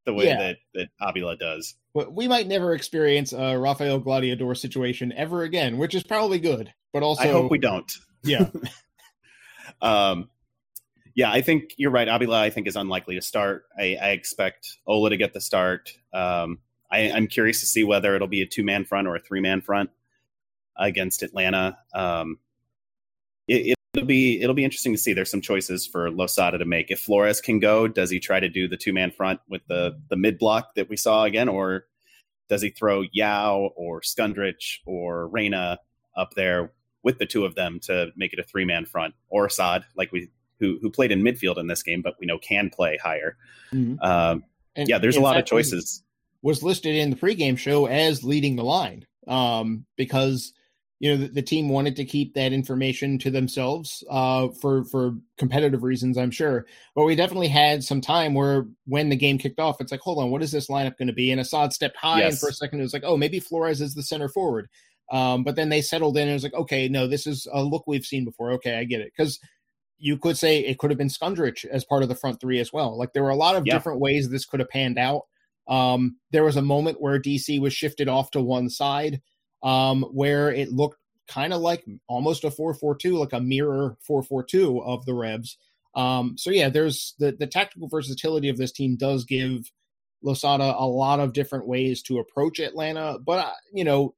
[0.05, 0.37] the way yeah.
[0.37, 1.75] that that Abila does.
[1.93, 6.73] But we might never experience a Rafael Gladiador situation ever again, which is probably good.
[6.93, 7.91] But also, I hope we don't.
[8.23, 8.49] Yeah.
[9.81, 10.29] um,
[11.15, 12.07] yeah, I think you're right.
[12.07, 13.65] Abila, I think, is unlikely to start.
[13.77, 15.91] I, I expect Ola to get the start.
[16.13, 19.19] Um, I, am curious to see whether it'll be a two man front or a
[19.19, 19.89] three man front
[20.77, 21.77] against Atlanta.
[21.93, 22.39] Um,
[23.47, 25.13] it, it'll be it'll be interesting to see.
[25.13, 26.91] There's some choices for Losada to make.
[26.91, 29.99] If Flores can go, does he try to do the two man front with the
[30.09, 31.85] the mid block that we saw again, or
[32.49, 35.79] does he throw Yow or Skundrich or Reyna
[36.15, 36.71] up there
[37.03, 40.11] with the two of them to make it a three man front, or Asad, like
[40.11, 43.37] we who who played in midfield in this game, but we know can play higher.
[43.73, 44.01] Mm-hmm.
[44.01, 44.43] Um,
[44.75, 46.03] yeah, there's a lot of choices.
[46.43, 50.53] Was listed in the pregame show as leading the line um, because
[51.01, 55.15] you know the, the, team wanted to keep that information to themselves uh, for for
[55.39, 56.67] competitive reasons, I'm sure.
[56.93, 60.19] But we definitely had some time where when the game kicked off, it's like, hold
[60.19, 61.31] on, what is this lineup going to be?
[61.31, 62.33] And Asad stepped high, yes.
[62.33, 64.69] and for a second it was like, oh, maybe Flores is the center forward.
[65.11, 67.63] Um, but then they settled in, and it was like, okay, no, this is a
[67.63, 68.51] look we've seen before.
[68.51, 69.39] Okay, I get it because
[69.97, 72.71] you could say it could have been Skundrich as part of the front three as
[72.71, 72.95] well.
[72.95, 73.73] Like there were a lot of yeah.
[73.73, 75.21] different ways this could have panned out.
[75.67, 79.19] Um, there was a moment where DC was shifted off to one side
[79.63, 80.97] um, where it looked
[81.27, 85.57] kind of like almost a 4-4-2, like a mirror 4-4-2 of the Revs.
[85.95, 89.69] Um, so yeah, there's the the tactical versatility of this team does give
[90.23, 94.15] Losada a lot of different ways to approach Atlanta, but uh, you know,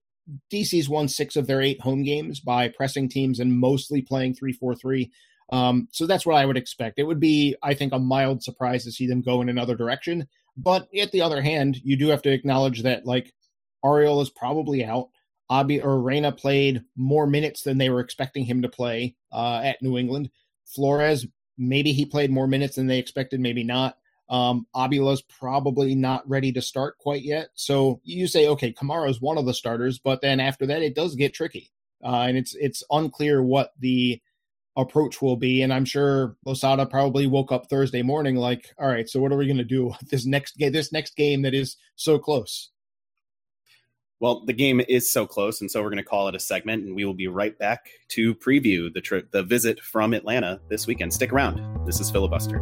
[0.52, 5.10] DC's won six of their eight home games by pressing teams and mostly playing 3-4-3.
[5.52, 7.00] Um, so that's what I would expect.
[7.00, 10.28] It would be, I think, a mild surprise to see them go in another direction.
[10.56, 13.34] But at the other hand, you do have to acknowledge that like
[13.84, 15.10] Ariel is probably out.
[15.50, 19.82] Abi or Reyna played more minutes than they were expecting him to play uh, at
[19.82, 20.30] New England.
[20.66, 21.26] Flores,
[21.58, 23.98] maybe he played more minutes than they expected, maybe not.
[24.30, 27.50] Um, Abila's probably not ready to start quite yet.
[27.56, 31.16] So you say, okay, Kamara's one of the starters, but then after that, it does
[31.16, 31.72] get tricky,
[32.04, 34.22] uh, and it's it's unclear what the
[34.76, 35.62] approach will be.
[35.62, 39.38] And I'm sure Losada probably woke up Thursday morning like, all right, so what are
[39.38, 40.72] we going to do this next game?
[40.72, 42.72] This next game that is so close.
[44.24, 46.86] Well, the game is so close, and so we're going to call it a segment,
[46.86, 50.88] and we will be right back to preview the trip, the visit from Atlanta this
[50.88, 51.14] weekend.
[51.14, 51.60] Stick around.
[51.86, 52.62] This is filibuster.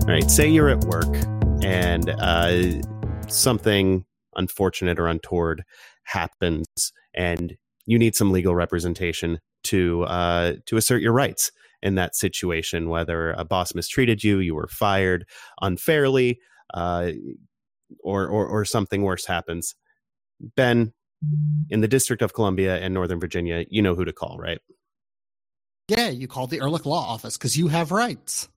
[0.00, 1.14] All right, say you're at work
[1.62, 2.80] and uh,
[3.28, 5.62] something unfortunate or untoward
[6.04, 6.66] happens,
[7.12, 11.52] and you need some legal representation to uh, to assert your rights
[11.84, 12.88] in that situation.
[12.88, 15.26] Whether a boss mistreated you, you were fired
[15.60, 16.40] unfairly,
[16.72, 17.12] uh,
[18.02, 19.76] or, or or something worse happens.
[20.40, 20.92] Ben,
[21.70, 24.58] in the District of Columbia and Northern Virginia, you know who to call, right?
[25.88, 28.48] Yeah, you call the Ehrlich Law Office because you have rights.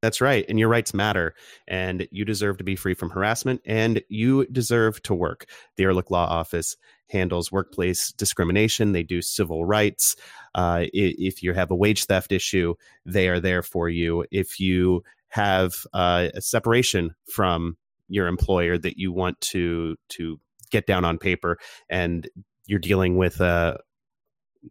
[0.00, 0.44] That's right.
[0.48, 1.34] And your rights matter.
[1.68, 5.46] And you deserve to be free from harassment and you deserve to work.
[5.76, 6.76] The Ehrlich Law Office
[7.08, 10.16] handles workplace discrimination, they do civil rights.
[10.54, 12.74] Uh, if you have a wage theft issue,
[13.06, 14.24] they are there for you.
[14.30, 17.76] If you have uh, a separation from
[18.08, 20.38] your employer that you want to to
[20.70, 22.28] get down on paper and
[22.66, 23.78] you're dealing with a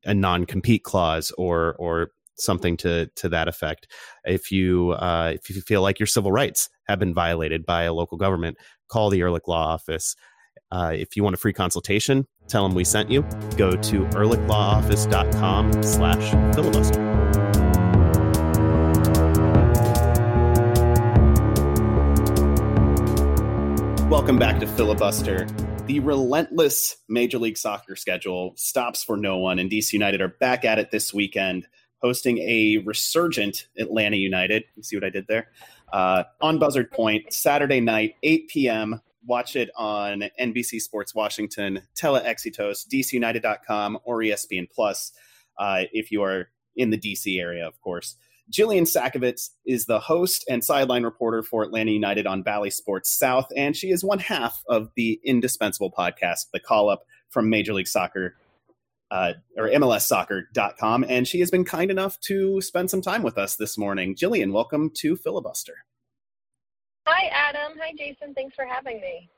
[0.06, 3.88] a non-compete clause or or something to to that effect.
[4.26, 7.94] If you uh, if you feel like your civil rights have been violated by a
[7.94, 10.16] local government, call the Ehrlich Law Office.
[10.72, 13.24] Uh, if you want a free consultation, tell them we sent you.
[13.58, 17.02] Go to ehrlichlawoffice.com slash filibuster.
[24.10, 25.48] Welcome back to Filibuster.
[25.86, 30.64] The relentless Major League Soccer schedule stops for no one, and DC United are back
[30.64, 31.68] at it this weekend
[32.02, 34.64] hosting a resurgent Atlanta United.
[34.76, 35.48] You see what I did there?
[35.94, 39.02] Uh, on Buzzard Point, Saturday night, 8 p.m.
[39.26, 45.12] Watch it on NBC Sports Washington, Telexitos, DCUnited.com, or ESPN Plus
[45.58, 48.16] uh, if you are in the DC area, of course.
[48.52, 53.48] Jillian Sakovits is the host and sideline reporter for Atlanta United on Bally Sports South,
[53.56, 57.88] and she is one half of the indispensable podcast, The Call Up from Major League
[57.88, 58.36] Soccer
[59.10, 63.56] uh, or MLSsoccer.com, and she has been kind enough to spend some time with us
[63.56, 64.16] this morning.
[64.16, 65.86] Jillian, welcome to Filibuster.
[67.08, 67.78] Hi, Adam.
[67.82, 68.34] Hi, Jason.
[68.34, 69.30] Thanks for having me.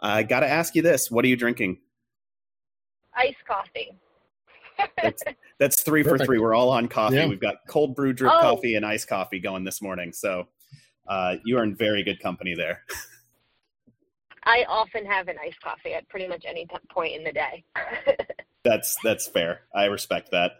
[0.00, 1.78] I got to ask you this: What are you drinking?
[3.14, 3.92] Iced coffee.
[5.02, 5.22] that's,
[5.58, 6.20] that's, three Perfect.
[6.20, 6.38] for three.
[6.38, 7.16] We're all on coffee.
[7.16, 7.26] Yeah.
[7.26, 8.40] We've got cold brew drip oh.
[8.40, 10.12] coffee and iced coffee going this morning.
[10.12, 10.46] So
[11.08, 12.84] uh, you are in very good company there.
[14.44, 17.64] I often have an iced coffee at pretty much any t- point in the day.
[18.64, 19.62] that's that's fair.
[19.74, 20.52] I respect that.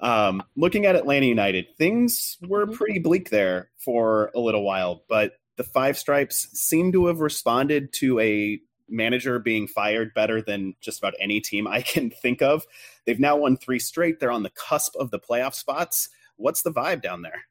[0.00, 2.74] Um, looking at Atlanta United, things were mm-hmm.
[2.74, 7.92] pretty bleak there for a little while, but the Five Stripes seem to have responded
[7.94, 12.64] to a manager being fired better than just about any team I can think of.
[13.06, 14.20] They've now won three straight.
[14.20, 16.08] They're on the cusp of the playoff spots.
[16.36, 17.42] What's the vibe down there?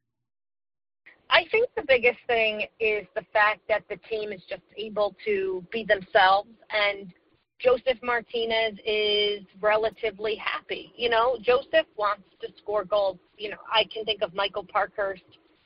[1.30, 5.66] I think the biggest thing is the fact that the team is just able to
[5.72, 7.12] be themselves and
[7.60, 10.92] Josef Martinez is relatively happy.
[10.98, 13.18] You know, Josef wants to score goals.
[13.38, 15.24] You know, I can think of Michael Parkhurst.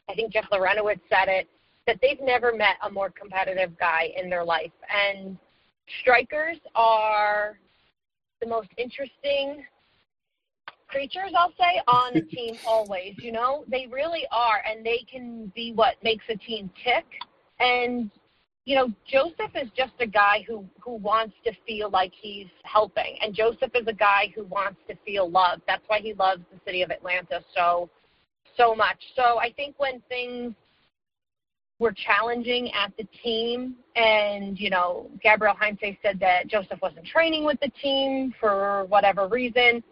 [0.07, 1.49] I think Jeff Larentowicz said it
[1.87, 4.71] that they've never met a more competitive guy in their life.
[4.93, 5.37] And
[6.01, 7.57] strikers are
[8.41, 9.63] the most interesting
[10.87, 13.15] creatures, I'll say, on a team always.
[13.17, 17.05] You know, they really are, and they can be what makes a team tick.
[17.59, 18.11] And
[18.65, 23.17] you know, Josef is just a guy who who wants to feel like he's helping,
[23.21, 25.61] and Josef is a guy who wants to feel loved.
[25.67, 27.89] That's why he loves the city of Atlanta so
[28.57, 28.97] so much.
[29.15, 30.53] So I think when things
[31.79, 37.45] were challenging at the team, and you know, Gabriel Heinze said that Josef wasn't training
[37.45, 39.83] with the team for whatever reason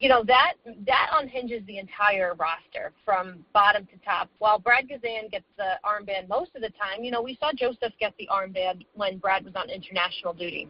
[0.00, 0.54] you know that
[0.86, 4.28] that unhinges the entire roster from bottom to top.
[4.38, 7.92] While Brad Guzan gets the armband most of the time, you know we saw Josef
[7.98, 10.68] get the armband when Brad was on international duty,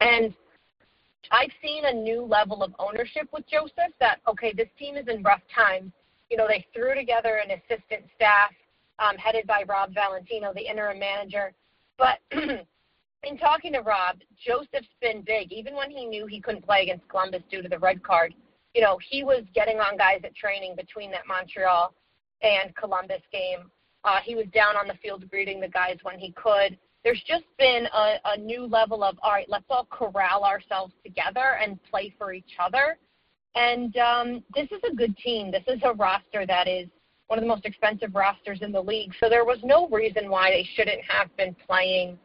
[0.00, 0.34] and
[1.30, 5.22] I've seen a new level of ownership with Josef That okay, this team is in
[5.22, 5.92] rough times.
[6.28, 8.50] You know they threw together an assistant staff
[9.00, 11.52] um, headed by Rob Valentino, the interim manager,
[11.98, 15.52] but in talking to Rob, Josef's been big.
[15.52, 18.34] Even when he knew he couldn't play against Columbus due to the red card,
[18.74, 21.92] you know, he was getting on guys at training between that Montreal
[22.42, 23.70] and Columbus game.
[24.04, 26.78] Uh, he was down on the field greeting the guys when he could.
[27.04, 31.58] There's just been a, a new level of, all right, let's all corral ourselves together
[31.62, 32.98] and play for each other.
[33.54, 35.50] And um, this is a good team.
[35.50, 36.88] This is a roster that is
[37.30, 39.12] one of the most expensive rosters in the league.
[39.20, 42.18] So there was no reason why they shouldn't have been playing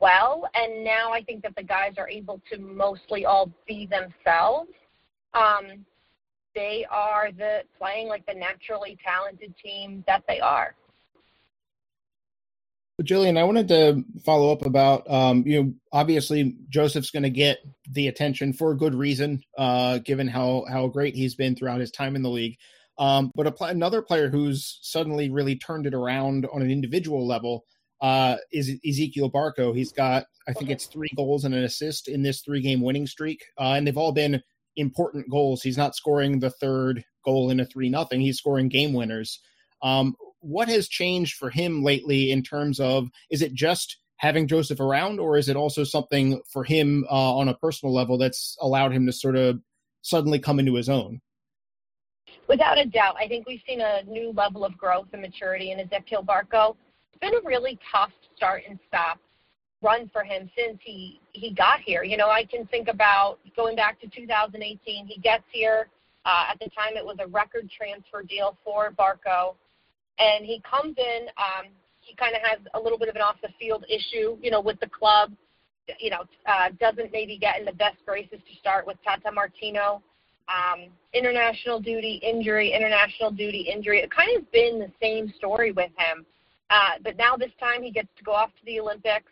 [0.00, 0.50] well.
[0.52, 4.70] And now I think that the guys are able to mostly all be themselves.
[5.32, 5.86] Um,
[6.56, 10.74] they are the playing like the naturally talented team that they are.
[13.00, 17.58] Jillian, I wanted to follow up about um, you know obviously Josef's going to get
[17.92, 21.92] the attention for a good reason, uh, given how how great he's been throughout his
[21.92, 22.58] time in the league.
[22.98, 27.64] Um, but a, another player who's suddenly really turned it around on an individual level
[28.00, 29.74] uh, is Ezequiel Barco.
[29.74, 33.06] He's got I think it's three goals and an assist in this three game winning
[33.06, 34.42] streak, uh, and they've all been
[34.76, 35.62] important goals.
[35.62, 38.20] He's not scoring the third goal in a three nothing.
[38.20, 39.40] He's scoring game winners.
[39.82, 44.80] Um, what has changed for him lately in terms of is it just having Josef
[44.80, 48.92] around, or is it also something for him uh, on a personal level that's allowed
[48.92, 49.60] him to sort of
[50.02, 51.20] suddenly come into his own?
[52.48, 55.78] Without a doubt, I think we've seen a new level of growth and maturity in
[55.78, 56.76] Ezequiel Barco.
[57.12, 59.18] It's been a really tough start and stop
[59.80, 62.02] run for him since he he got here.
[62.02, 65.06] You know, I can think about going back to 2018.
[65.06, 65.88] He gets here.
[66.24, 69.54] Uh, at the time, it was a record transfer deal for Barco
[70.18, 71.28] and he comes in.
[71.38, 74.50] Um, he kind of has a little bit of an off the field issue, you
[74.50, 75.32] know, with the club.
[75.98, 80.02] You know, uh, doesn't maybe get in the best graces to start with Tata Martino.
[80.48, 84.00] Um, international duty injury, international duty injury.
[84.00, 86.24] It kind of been the same story with him.
[86.70, 89.30] Uh, but now this time he gets to go off to the Olympics,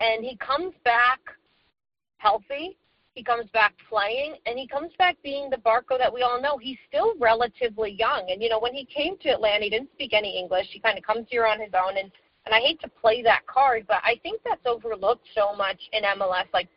[0.00, 1.20] and he comes back
[2.18, 2.76] healthy
[3.14, 6.58] he comes back playing, and he comes back being the Barco that we all know.
[6.58, 10.12] He's still relatively young, and you know when he came to Atlanta, he didn't speak
[10.12, 10.68] any English.
[10.70, 12.10] He kind of comes here on his own, and
[12.46, 16.04] and I hate to play that card, but I think that's overlooked so much in
[16.04, 16.46] MLS.
[16.54, 16.68] Like,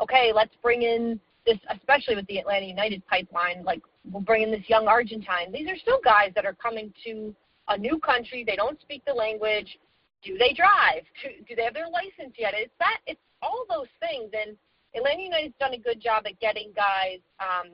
[0.00, 3.64] okay, let's bring in this, especially with the Atlanta United pipeline.
[3.64, 5.52] Like, we'll bring in this young Argentine.
[5.52, 7.34] These are still guys that are coming to
[7.68, 8.44] a new country.
[8.46, 9.78] They don't speak the language.
[10.22, 11.04] Do they drive?
[11.48, 12.54] Do, they have their license yet?
[12.54, 12.98] It's that.
[13.06, 14.56] It's all those things, and
[14.96, 17.72] Atlanta United's done a good job at getting guys, um,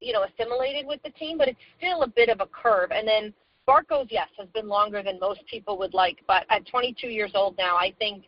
[0.00, 2.92] you know, assimilated with the team, but it's still a bit of a curve.
[2.92, 3.34] And then
[3.66, 7.56] Barco's, yes, has been longer than most people would like, but at 22 years old
[7.58, 8.24] now, I think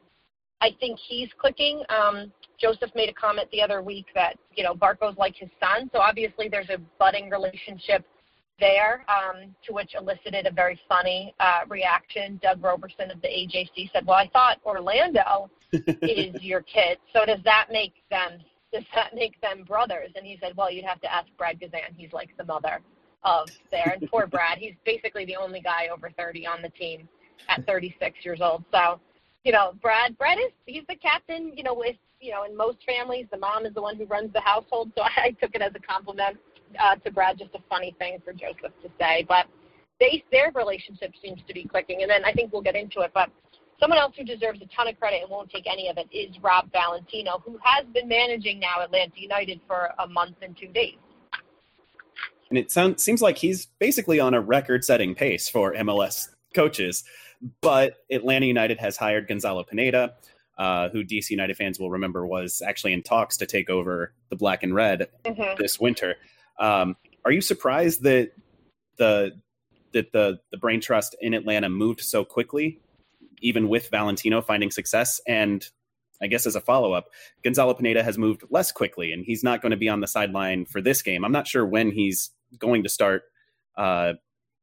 [0.61, 1.83] I think he's clicking.
[1.89, 5.91] Um, Josef made a comment the other week that you know Barco's like his son,
[5.93, 8.05] so obviously there's a budding relationship
[8.59, 12.41] there, um, to which elicited a very funny uh, reaction.
[12.43, 17.41] Doug Roberson of the AJC said, "Well, I thought Orlando is your kid, so does
[17.45, 18.41] that make them
[18.73, 21.95] does that make them brothers?" And he said, "Well, you'd have to ask Brad Guzan.
[21.97, 22.81] He's like the mother
[23.25, 27.09] of there, and poor Brad, he's basically the only guy over 30 on the team
[27.49, 28.65] at 36 years old.
[28.73, 29.01] So,
[29.47, 31.57] you know, Brad, Brad is he's the captain.
[31.57, 34.33] You know, with you know, in most families, the mom is the one who runs
[34.33, 34.91] the household.
[34.97, 36.37] So I took it as a compliment
[36.81, 39.25] uh, to Brad, just a funny thing for Josef to say.
[39.29, 39.47] But
[40.01, 43.13] they their relationship seems to be clicking, and then I think we'll get into it.
[43.15, 43.31] But
[43.79, 46.35] someone else who deserves a ton of credit and won't take any of it is
[46.43, 50.97] Rob Valentino, who has been managing now Atlanta United for a month and two days.
[52.51, 57.05] And it sounds seems like he's basically on a record-setting pace for MLS coaches.
[57.61, 60.15] But Atlanta United has hired Gonzalo Pineda,
[60.59, 64.37] uh, who DC United fans will remember was actually in talks to take over the
[64.37, 65.61] black and red mm-hmm.
[65.61, 66.17] this winter.
[66.59, 68.33] Um, are you surprised that
[68.97, 69.33] the
[69.93, 72.81] that the the brain trust in Atlanta moved so quickly,
[73.41, 75.21] even with Valentino finding success?
[75.27, 75.67] And
[76.21, 77.09] I guess as a follow up,
[77.45, 80.65] Gonzalo Pineda has moved less quickly, and he's not going to be on the sideline
[80.65, 81.25] for this game.
[81.25, 83.25] I'm not sure when he's going to start
[83.77, 84.15] uh,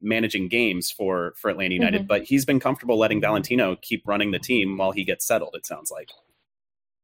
[0.03, 2.07] managing games for for Atlanta United, mm-hmm.
[2.07, 5.55] but he's been comfortable letting Valentino keep running the team while he gets settled.
[5.55, 6.09] It sounds like.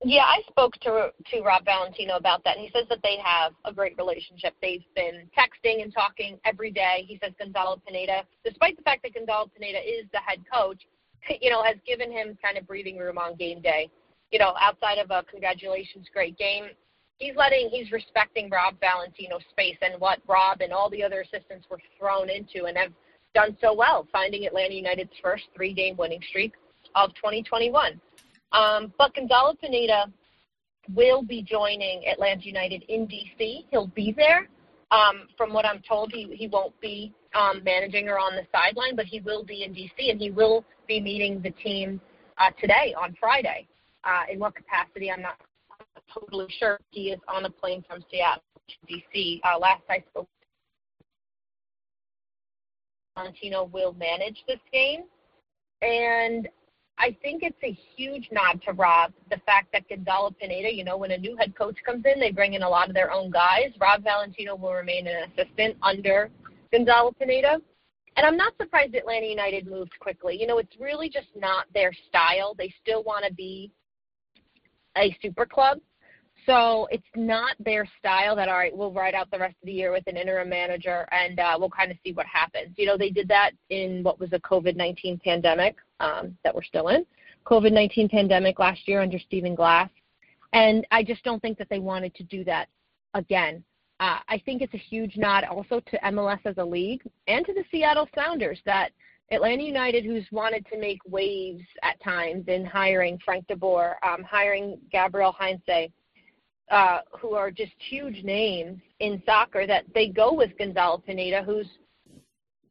[0.04, 3.54] Yeah, I spoke to to Rob Valentino about that, and he says that they have
[3.66, 4.54] a great relationship.
[4.62, 7.06] They've been texting and talking every day.
[7.08, 10.82] He says Gonzalo Pineda, despite the fact that Gonzalo Pineda is the head coach,
[11.42, 13.90] you know, has given him kind of breathing room on game day.
[14.32, 16.70] You know, outside of a congratulations, great game,
[17.20, 21.68] he's letting, he's respecting Rob Valentino's space and what Rob and all the other assistants
[21.70, 22.92] were thrown into, and have
[23.36, 26.54] done so well, finding Atlanta United's first three-game winning streak
[26.96, 28.00] of 2021.
[28.52, 30.12] Um, but Gonzalo Pineda
[30.96, 33.66] will be joining Atlanta United in DC.
[33.70, 34.48] He'll be there.
[34.92, 38.96] Um, from what I'm told, he, he won't be um, managing or on the sideline,
[38.96, 42.02] but he will be in DC and he will be meeting the team
[42.40, 43.68] uh, today on Friday.
[44.04, 45.36] Uh, in what capacity, I'm not
[46.14, 46.80] totally sure.
[46.92, 49.42] He is on a plane from Seattle to DC.
[49.44, 50.28] Uh, last I spoke,
[53.16, 55.04] Valentino will manage this game.
[55.82, 56.48] And
[56.98, 60.98] I think it's a huge nod to Rob, the fact that Gonzalo Pineda, you know,
[60.98, 63.32] when a new head coach comes in, they bring in a lot of their own
[63.32, 63.72] guys.
[63.80, 66.30] Rob Valentino will remain an assistant under
[66.72, 67.62] Gonzalo Pineda.
[68.18, 70.38] and I'm not surprised Atlanta United moved quickly.
[70.40, 72.54] You know, it's really just not their style.
[72.58, 73.72] They still want to be
[74.98, 75.80] a super club.
[76.50, 79.72] So it's not their style that, all right, we'll ride out the rest of the
[79.72, 82.74] year with an interim manager and uh, we'll kind of see what happens.
[82.76, 86.64] You know, they did that in what was a COVID 19 pandemic um, that we're
[86.64, 87.06] still in,
[87.46, 89.92] COVID 19 pandemic last year under Stephen Glass.
[90.52, 92.68] And I just don't think that they wanted to do that
[93.14, 93.64] again.
[94.00, 97.54] Uh, I think it's a huge nod also to MLS as a league and to
[97.54, 98.90] the Seattle Sounders that
[99.30, 104.80] Atlanta United, who's wanted to make waves at times in hiring Frank DeBoer, um, hiring
[104.92, 105.92] Gabriel Heinze,
[106.70, 111.68] uh, who are just huge names in soccer, that they go with Gonzalo Pineda, who's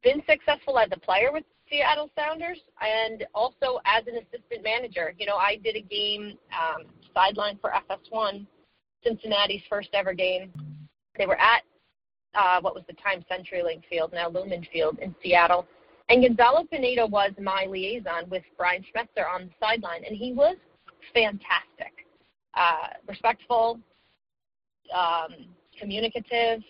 [0.03, 5.15] been successful as a player with Seattle Sounders and also as an assistant manager.
[5.19, 8.47] You know, I did a game um, sideline for FS1,
[9.05, 10.53] Cincinnati's first ever game
[11.19, 11.63] they were at
[12.35, 15.67] uh, what was the time CenturyLink Field, now Lumen Field in Seattle.
[16.09, 20.57] And Gonzalo Pineda was my liaison with Brian Schmetzer on the sideline, and he was
[21.13, 22.07] fantastic,
[22.59, 23.79] uh, respectful,
[24.95, 25.31] um,
[25.79, 26.61] communicative,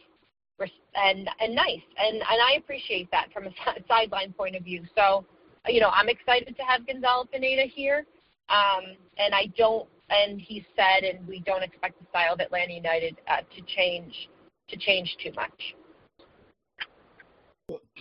[0.95, 3.51] and and nice, and and I appreciate that from a
[3.89, 4.83] sideline point of view.
[4.97, 5.25] So,
[5.67, 8.05] you know, I'm excited to have Gonzalo Pineda here,
[8.49, 9.89] um, and I don't.
[10.11, 14.29] And he said, and we don't expect the style of Atlanta United uh, to change
[14.69, 15.75] to change too much.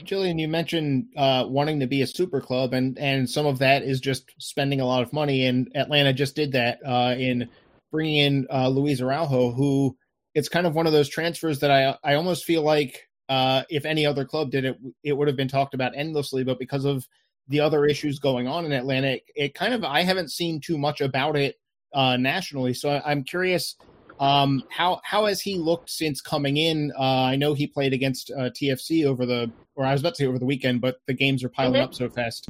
[0.06, 3.84] Jillian, you mentioned uh, wanting to be a super club, and and some of that
[3.84, 5.46] is just spending a lot of money.
[5.46, 7.50] And Atlanta just did that uh, in
[7.92, 9.96] bringing in uh, Luis Araujo, who
[10.34, 13.86] it's kind of one of those transfers that I I almost feel like uh, if
[13.86, 16.44] any other club did it, it would have been talked about endlessly.
[16.44, 17.08] But because of
[17.48, 20.78] the other issues going on in Atlanta, it, it kind of I haven't seen too
[20.78, 21.56] much about it
[21.94, 22.74] uh, nationally.
[22.74, 23.76] So I, I'm curious
[24.20, 26.92] um, how how has he looked since coming in?
[26.98, 30.24] Uh, I know he played against uh, TFC over the, or I was about to
[30.24, 31.84] say over the weekend, but the games are piling mm-hmm.
[31.84, 32.50] up so fast.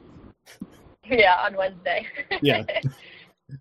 [1.09, 2.05] Yeah, on Wednesday.
[2.41, 2.63] Yeah.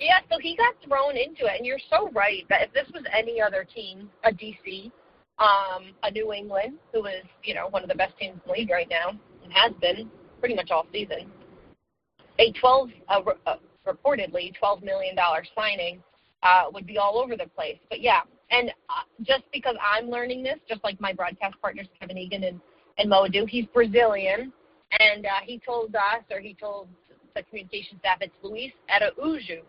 [0.00, 3.04] yeah, so he got thrown into it, and you're so right that if this was
[3.16, 4.90] any other team, a DC,
[5.38, 8.52] um, a New England, who is you know one of the best teams in the
[8.52, 9.10] league right now
[9.44, 10.10] and has been
[10.40, 11.30] pretty much all season,
[12.38, 13.56] a 12 uh, uh,
[13.86, 16.02] reportedly 12 million dollar signing
[16.42, 17.78] uh, would be all over the place.
[17.88, 18.20] But yeah,
[18.50, 22.60] and uh, just because I'm learning this, just like my broadcast partners Kevin Egan and
[22.98, 24.52] and Moadu, he's Brazilian,
[24.98, 26.88] and uh, he told us, or he told
[27.34, 29.62] the communication staff, it's Luis Araujo.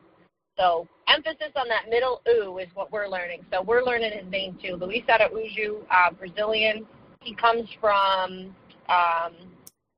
[0.57, 3.45] So emphasis on that middle "u" is what we're learning.
[3.51, 6.85] So we're learning his name too, Luis Araujo, uh, Brazilian.
[7.21, 8.55] He comes from
[8.89, 9.33] um,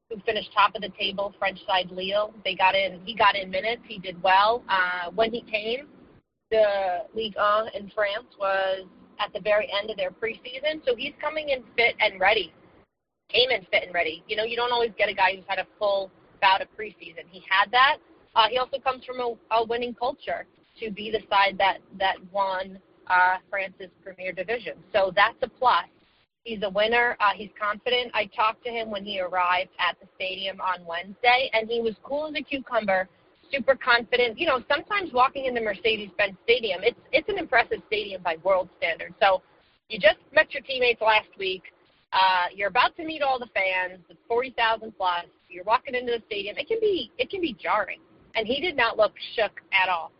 [0.09, 2.33] who finished top of the table, French side Lille.
[2.43, 2.99] They got in.
[3.05, 3.83] He got in minutes.
[3.87, 4.63] He did well.
[4.67, 5.87] Uh, when he came,
[6.51, 8.85] the Ligue 1 in France was
[9.19, 12.53] at the very end of their preseason, so he's coming in fit and ready.
[13.29, 14.23] Came in fit and ready.
[14.27, 16.09] You know, you don't always get a guy who's had a full
[16.41, 17.27] bout of preseason.
[17.29, 17.97] He had that.
[18.35, 20.45] Uh, he also comes from a, a winning culture
[20.79, 24.73] to be the side that that won uh, France's premier division.
[24.93, 25.85] So that's a plus.
[26.43, 27.17] He's a winner.
[27.19, 28.11] Uh, he's confident.
[28.13, 31.95] I talked to him when he arrived at the stadium on Wednesday, and he was
[32.03, 33.09] cool as a cucumber
[33.51, 34.39] super confident.
[34.39, 39.15] You know, sometimes walking into Mercedes-Benz Stadium, it's it's an impressive stadium by world standards.
[39.21, 39.41] So
[39.89, 41.63] you just met your teammates last week.
[42.13, 43.99] Uh, you're about to meet all the fans.
[44.09, 45.25] It's 40,000 plus.
[45.47, 46.57] You're walking into the stadium.
[46.57, 47.99] It can be it can be jarring.
[48.35, 50.11] And he did not look shook at all.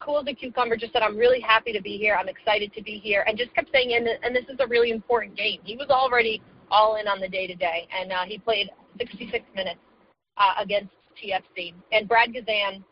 [0.00, 0.76] Cool a cucumber.
[0.76, 2.16] Just said, I'm really happy to be here.
[2.18, 3.24] I'm excited to be here.
[3.26, 5.60] And just kept saying, and, and this is a really important game.
[5.64, 6.40] He was already
[6.70, 9.80] all in on the day to day, and uh, he played 66 minutes
[10.36, 10.90] uh, against
[11.22, 11.74] TFC.
[11.92, 12.84] And Brad Guzan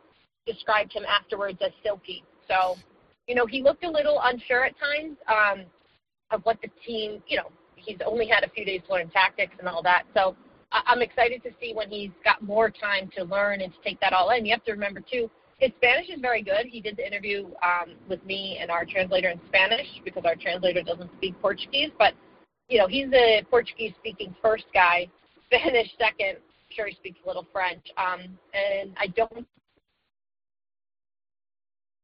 [0.47, 2.25] described him afterwards as silky.
[2.49, 2.77] So,
[3.27, 5.67] you know, he looked a little unsure at times um,
[6.31, 9.55] of what the team, you know, he's only had a few days to learn tactics
[9.59, 10.05] and all that.
[10.15, 10.37] So
[10.73, 14.13] I'm excited to see when he's got more time to learn and to take that
[14.13, 14.45] all in.
[14.45, 16.67] You have to remember, too, his Spanish is very good.
[16.67, 20.83] He did the interview um, with me and our translator in Spanish because our translator
[20.83, 21.91] doesn't speak Portuguese.
[21.99, 22.15] But,
[22.69, 25.09] you know, he's a Portuguese speaking first guy,
[25.47, 27.85] Spanish second, I'm sure he speaks a little French.
[27.97, 28.21] Um,
[28.53, 29.47] and I don't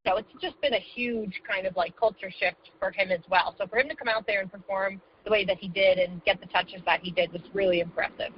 [0.06, 3.54] so it's just been a huge kind of like culture shift for him as well.
[3.56, 6.24] So for him to come out there and perform the way that he did and
[6.24, 8.32] get the touches that he did was really impressive.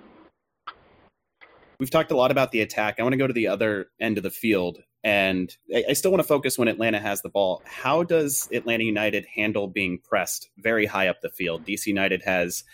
[1.78, 2.96] We've talked a lot about the attack.
[2.98, 6.22] I want to go to the other end of the field, and I, still want
[6.22, 7.62] to focus when Atlanta has the ball.
[7.64, 11.66] How does Atlanta United handle being pressed very high up the field?
[11.66, 12.64] DC United has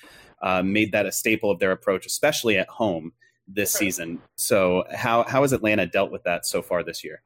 [0.42, 3.12] uh, made that a staple of their approach, especially at home
[3.48, 4.20] this season.
[4.36, 7.22] So how how has Atlanta dealt with that so far this year?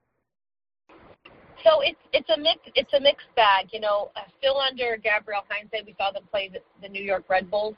[1.64, 3.68] So it's it's a mix it's a mixed bag.
[3.72, 7.24] You know, uh, still under Gabriel Heinze, we saw them play the, the New York
[7.28, 7.74] Red Bulls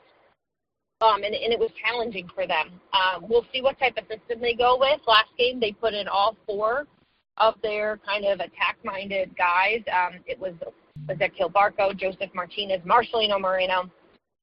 [1.01, 2.71] um, and, and it was challenging for them.
[2.93, 4.99] Um, we'll see what type of system they go with.
[5.07, 6.87] Last game, they put in all four
[7.37, 9.83] of their kind of attack-minded guys.
[9.93, 10.53] Um, it was
[11.07, 13.89] Ezequiel Barco, Josef Martinez, Marcelino Moreno,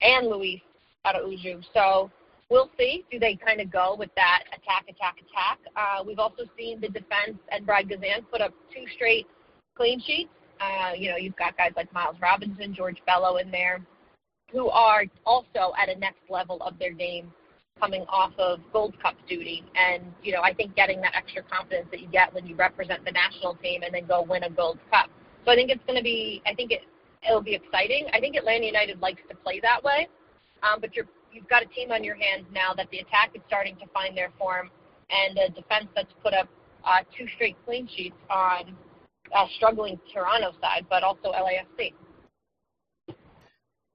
[0.00, 0.61] and Luis
[1.05, 1.61] Araujo.
[1.72, 2.11] So
[2.50, 3.05] we'll see.
[3.11, 5.59] Do they kind of go with that attack, attack, attack?
[5.76, 9.26] Uh, we've also seen the defense and Brad Guzan put up two straight
[9.76, 10.30] clean sheets.
[10.61, 13.84] Uh, you know, you've got guys like Miles Robinson, George Bello in there,
[14.53, 17.32] who are also at a next level of their game
[17.80, 19.64] coming off of Gold Cup duty.
[19.74, 23.05] And, you know, I think getting that extra confidence that you get when you represent
[23.05, 25.11] the national team and then go win a Gold Cup.
[25.45, 26.82] So I think it's going to be, I think it,
[27.26, 28.07] it'll be exciting.
[28.12, 30.09] I think Atlanta United likes to play that way.
[30.62, 33.42] Um, but you're, you've got a team on your hands now that the attack is
[33.47, 34.70] starting to find their form
[35.11, 36.49] and a defense that's put up
[36.84, 38.76] uh, two straight clean sheets on
[39.34, 41.92] uh, struggling Toronto side, but also LAFC.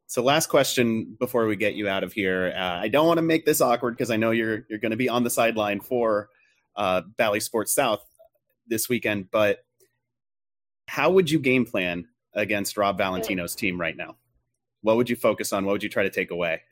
[0.09, 2.51] So, last question before we get you out of here.
[2.57, 4.97] Uh, I don't want to make this awkward because I know you're you're going to
[4.97, 6.29] be on the sideline for
[6.75, 8.03] uh, Bally Sports South
[8.67, 9.29] this weekend.
[9.29, 9.59] But
[10.87, 14.15] how would you game plan against Rob Valentino's team right now?
[14.81, 15.63] What would you focus on?
[15.63, 16.63] What would you try to take away?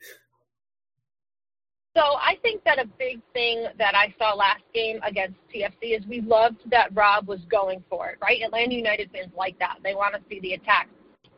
[1.96, 6.04] So I think that a big thing that I saw last game against TFC is
[6.06, 8.42] we loved that Rob was going for it, right?
[8.42, 9.76] Atlanta United fans like that.
[9.84, 10.88] They want to see the attack.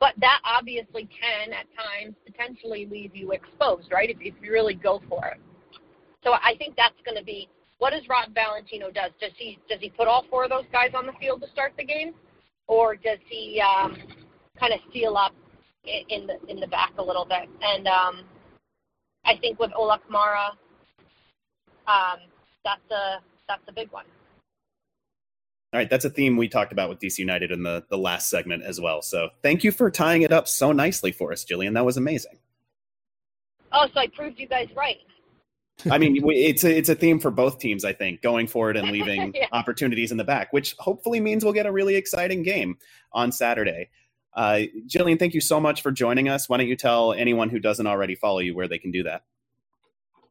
[0.00, 4.74] But that obviously can, at times, potentially leave you exposed, right, if, if you really
[4.74, 5.38] go for it.
[6.24, 7.48] So I think that's going to be
[7.80, 9.10] what does Rob Valentino does?
[9.20, 11.72] Does he does he put all four of those guys on the field to start
[11.78, 12.12] the game,
[12.68, 13.96] or does he um,
[14.58, 15.32] kind of steal up
[15.84, 17.48] in the in the back a little bit?
[17.62, 18.24] And um,
[19.24, 20.50] I think with Ola Kamara,
[21.88, 22.20] um,
[22.64, 24.04] that's a that's a big one.
[25.72, 28.28] All right, that's a theme we talked about with DC United in the, the last
[28.28, 29.02] segment as well.
[29.02, 31.74] So thank you for tying it up so nicely for us, Jillian.
[31.74, 32.38] That was amazing.
[33.70, 34.96] Oh, so I proved you guys right.
[35.88, 38.88] I mean, it's a, it's a theme for both teams, I think, going forward and
[38.92, 39.46] leaving yeah.
[39.52, 42.76] opportunities in the back, which hopefully means we'll get a really exciting game
[43.12, 43.90] on Saturday.
[44.34, 46.48] Uh, Jillian, thank you so much for joining us.
[46.48, 49.22] Why don't you tell anyone who doesn't already follow you where they can do that?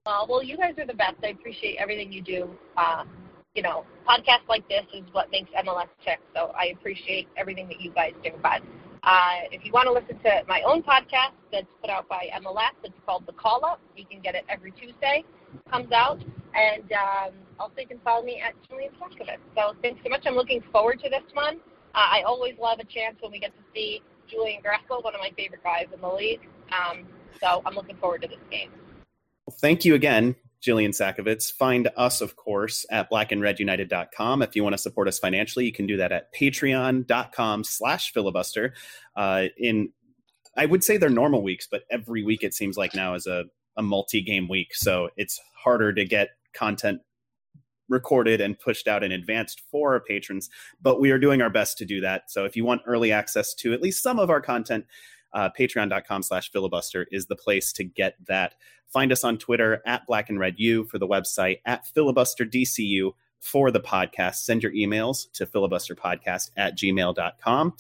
[0.06, 1.16] Uh, well, you guys are the best.
[1.24, 2.50] I appreciate everything you do.
[2.78, 3.06] Uh,
[3.56, 6.20] you know, podcasts like this is what makes MLS tick.
[6.36, 8.32] So I appreciate everything that you guys do.
[8.42, 8.62] But
[9.04, 12.76] uh, if you want to listen to my own podcast that's put out by MLS,
[12.84, 13.80] it's called The Call Up.
[13.96, 15.24] You can get it every Tuesday.
[15.72, 16.20] Comes out.
[16.54, 19.40] And um, also you can follow me at Jillian Sakovits.
[19.56, 20.24] So thanks so much.
[20.26, 21.58] I'm looking forward to this one.
[21.96, 25.22] Uh, I always love a chance when we get to see Julian Gressel, one of
[25.22, 26.42] my favorite guys in the league.
[26.72, 27.08] Um,
[27.42, 28.70] so I'm looking forward to this game.
[29.60, 31.52] Thank you again Jillian Sakovits.
[31.52, 34.42] Find us, of course, at blackandredunited.com.
[34.42, 38.74] If you want to support us financially, you can do that at patreon.com slash filibuster.
[39.16, 39.92] Uh, in,
[40.58, 43.46] I would say they're normal weeks, but every week it seems like now is a,
[43.78, 44.76] a multi-game week.
[44.76, 47.02] So it's harder to get content
[47.90, 50.50] recorded and pushed out in advance for our patrons,
[50.82, 52.30] but we are doing our best to do that.
[52.30, 54.86] So if you want early access to at least some of our content,
[55.34, 58.56] uh, patreon.com slash filibuster is the place to get that.
[58.88, 63.72] Find us on Twitter at Black and Red U for the website, at filibusterdcu for
[63.72, 64.36] the podcast.
[64.36, 67.74] Send your emails to filibusterpodcast at gmail.com.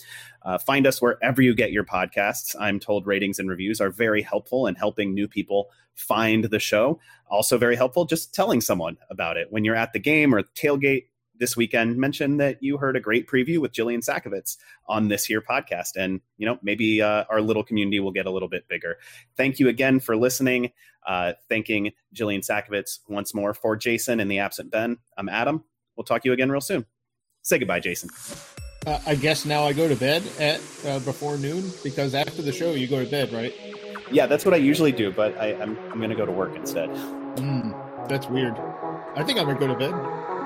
[0.43, 2.55] Uh, find us wherever you get your podcasts.
[2.59, 6.99] I'm told ratings and reviews are very helpful in helping new people find the show.
[7.29, 11.05] Also, very helpful just telling someone about it when you're at the game or tailgate
[11.39, 15.41] this weekend mentioned that you heard a great preview with Jillian Sakovits on this here
[15.41, 15.95] podcast.
[15.95, 18.97] And, you know, maybe uh, our little community will get a little bit bigger.
[19.37, 20.71] Thank you again for listening.
[21.07, 24.97] Uh, thanking Jillian Sakovits once more for Jason and the absent Ben.
[25.17, 25.63] I'm Adam.
[25.95, 26.85] We'll talk to you again real soon.
[27.41, 28.09] Say goodbye, Jason.
[28.85, 32.51] Uh, I guess now I go to bed at uh, before noon because after the
[32.51, 33.53] show you go to bed, right?
[34.11, 36.31] Yeah, that's what I usually do, but I, am I'm, I'm going to go to
[36.31, 36.89] work instead.
[36.89, 38.57] Mm, that's weird.
[39.15, 40.38] I think I'm going to go to bed.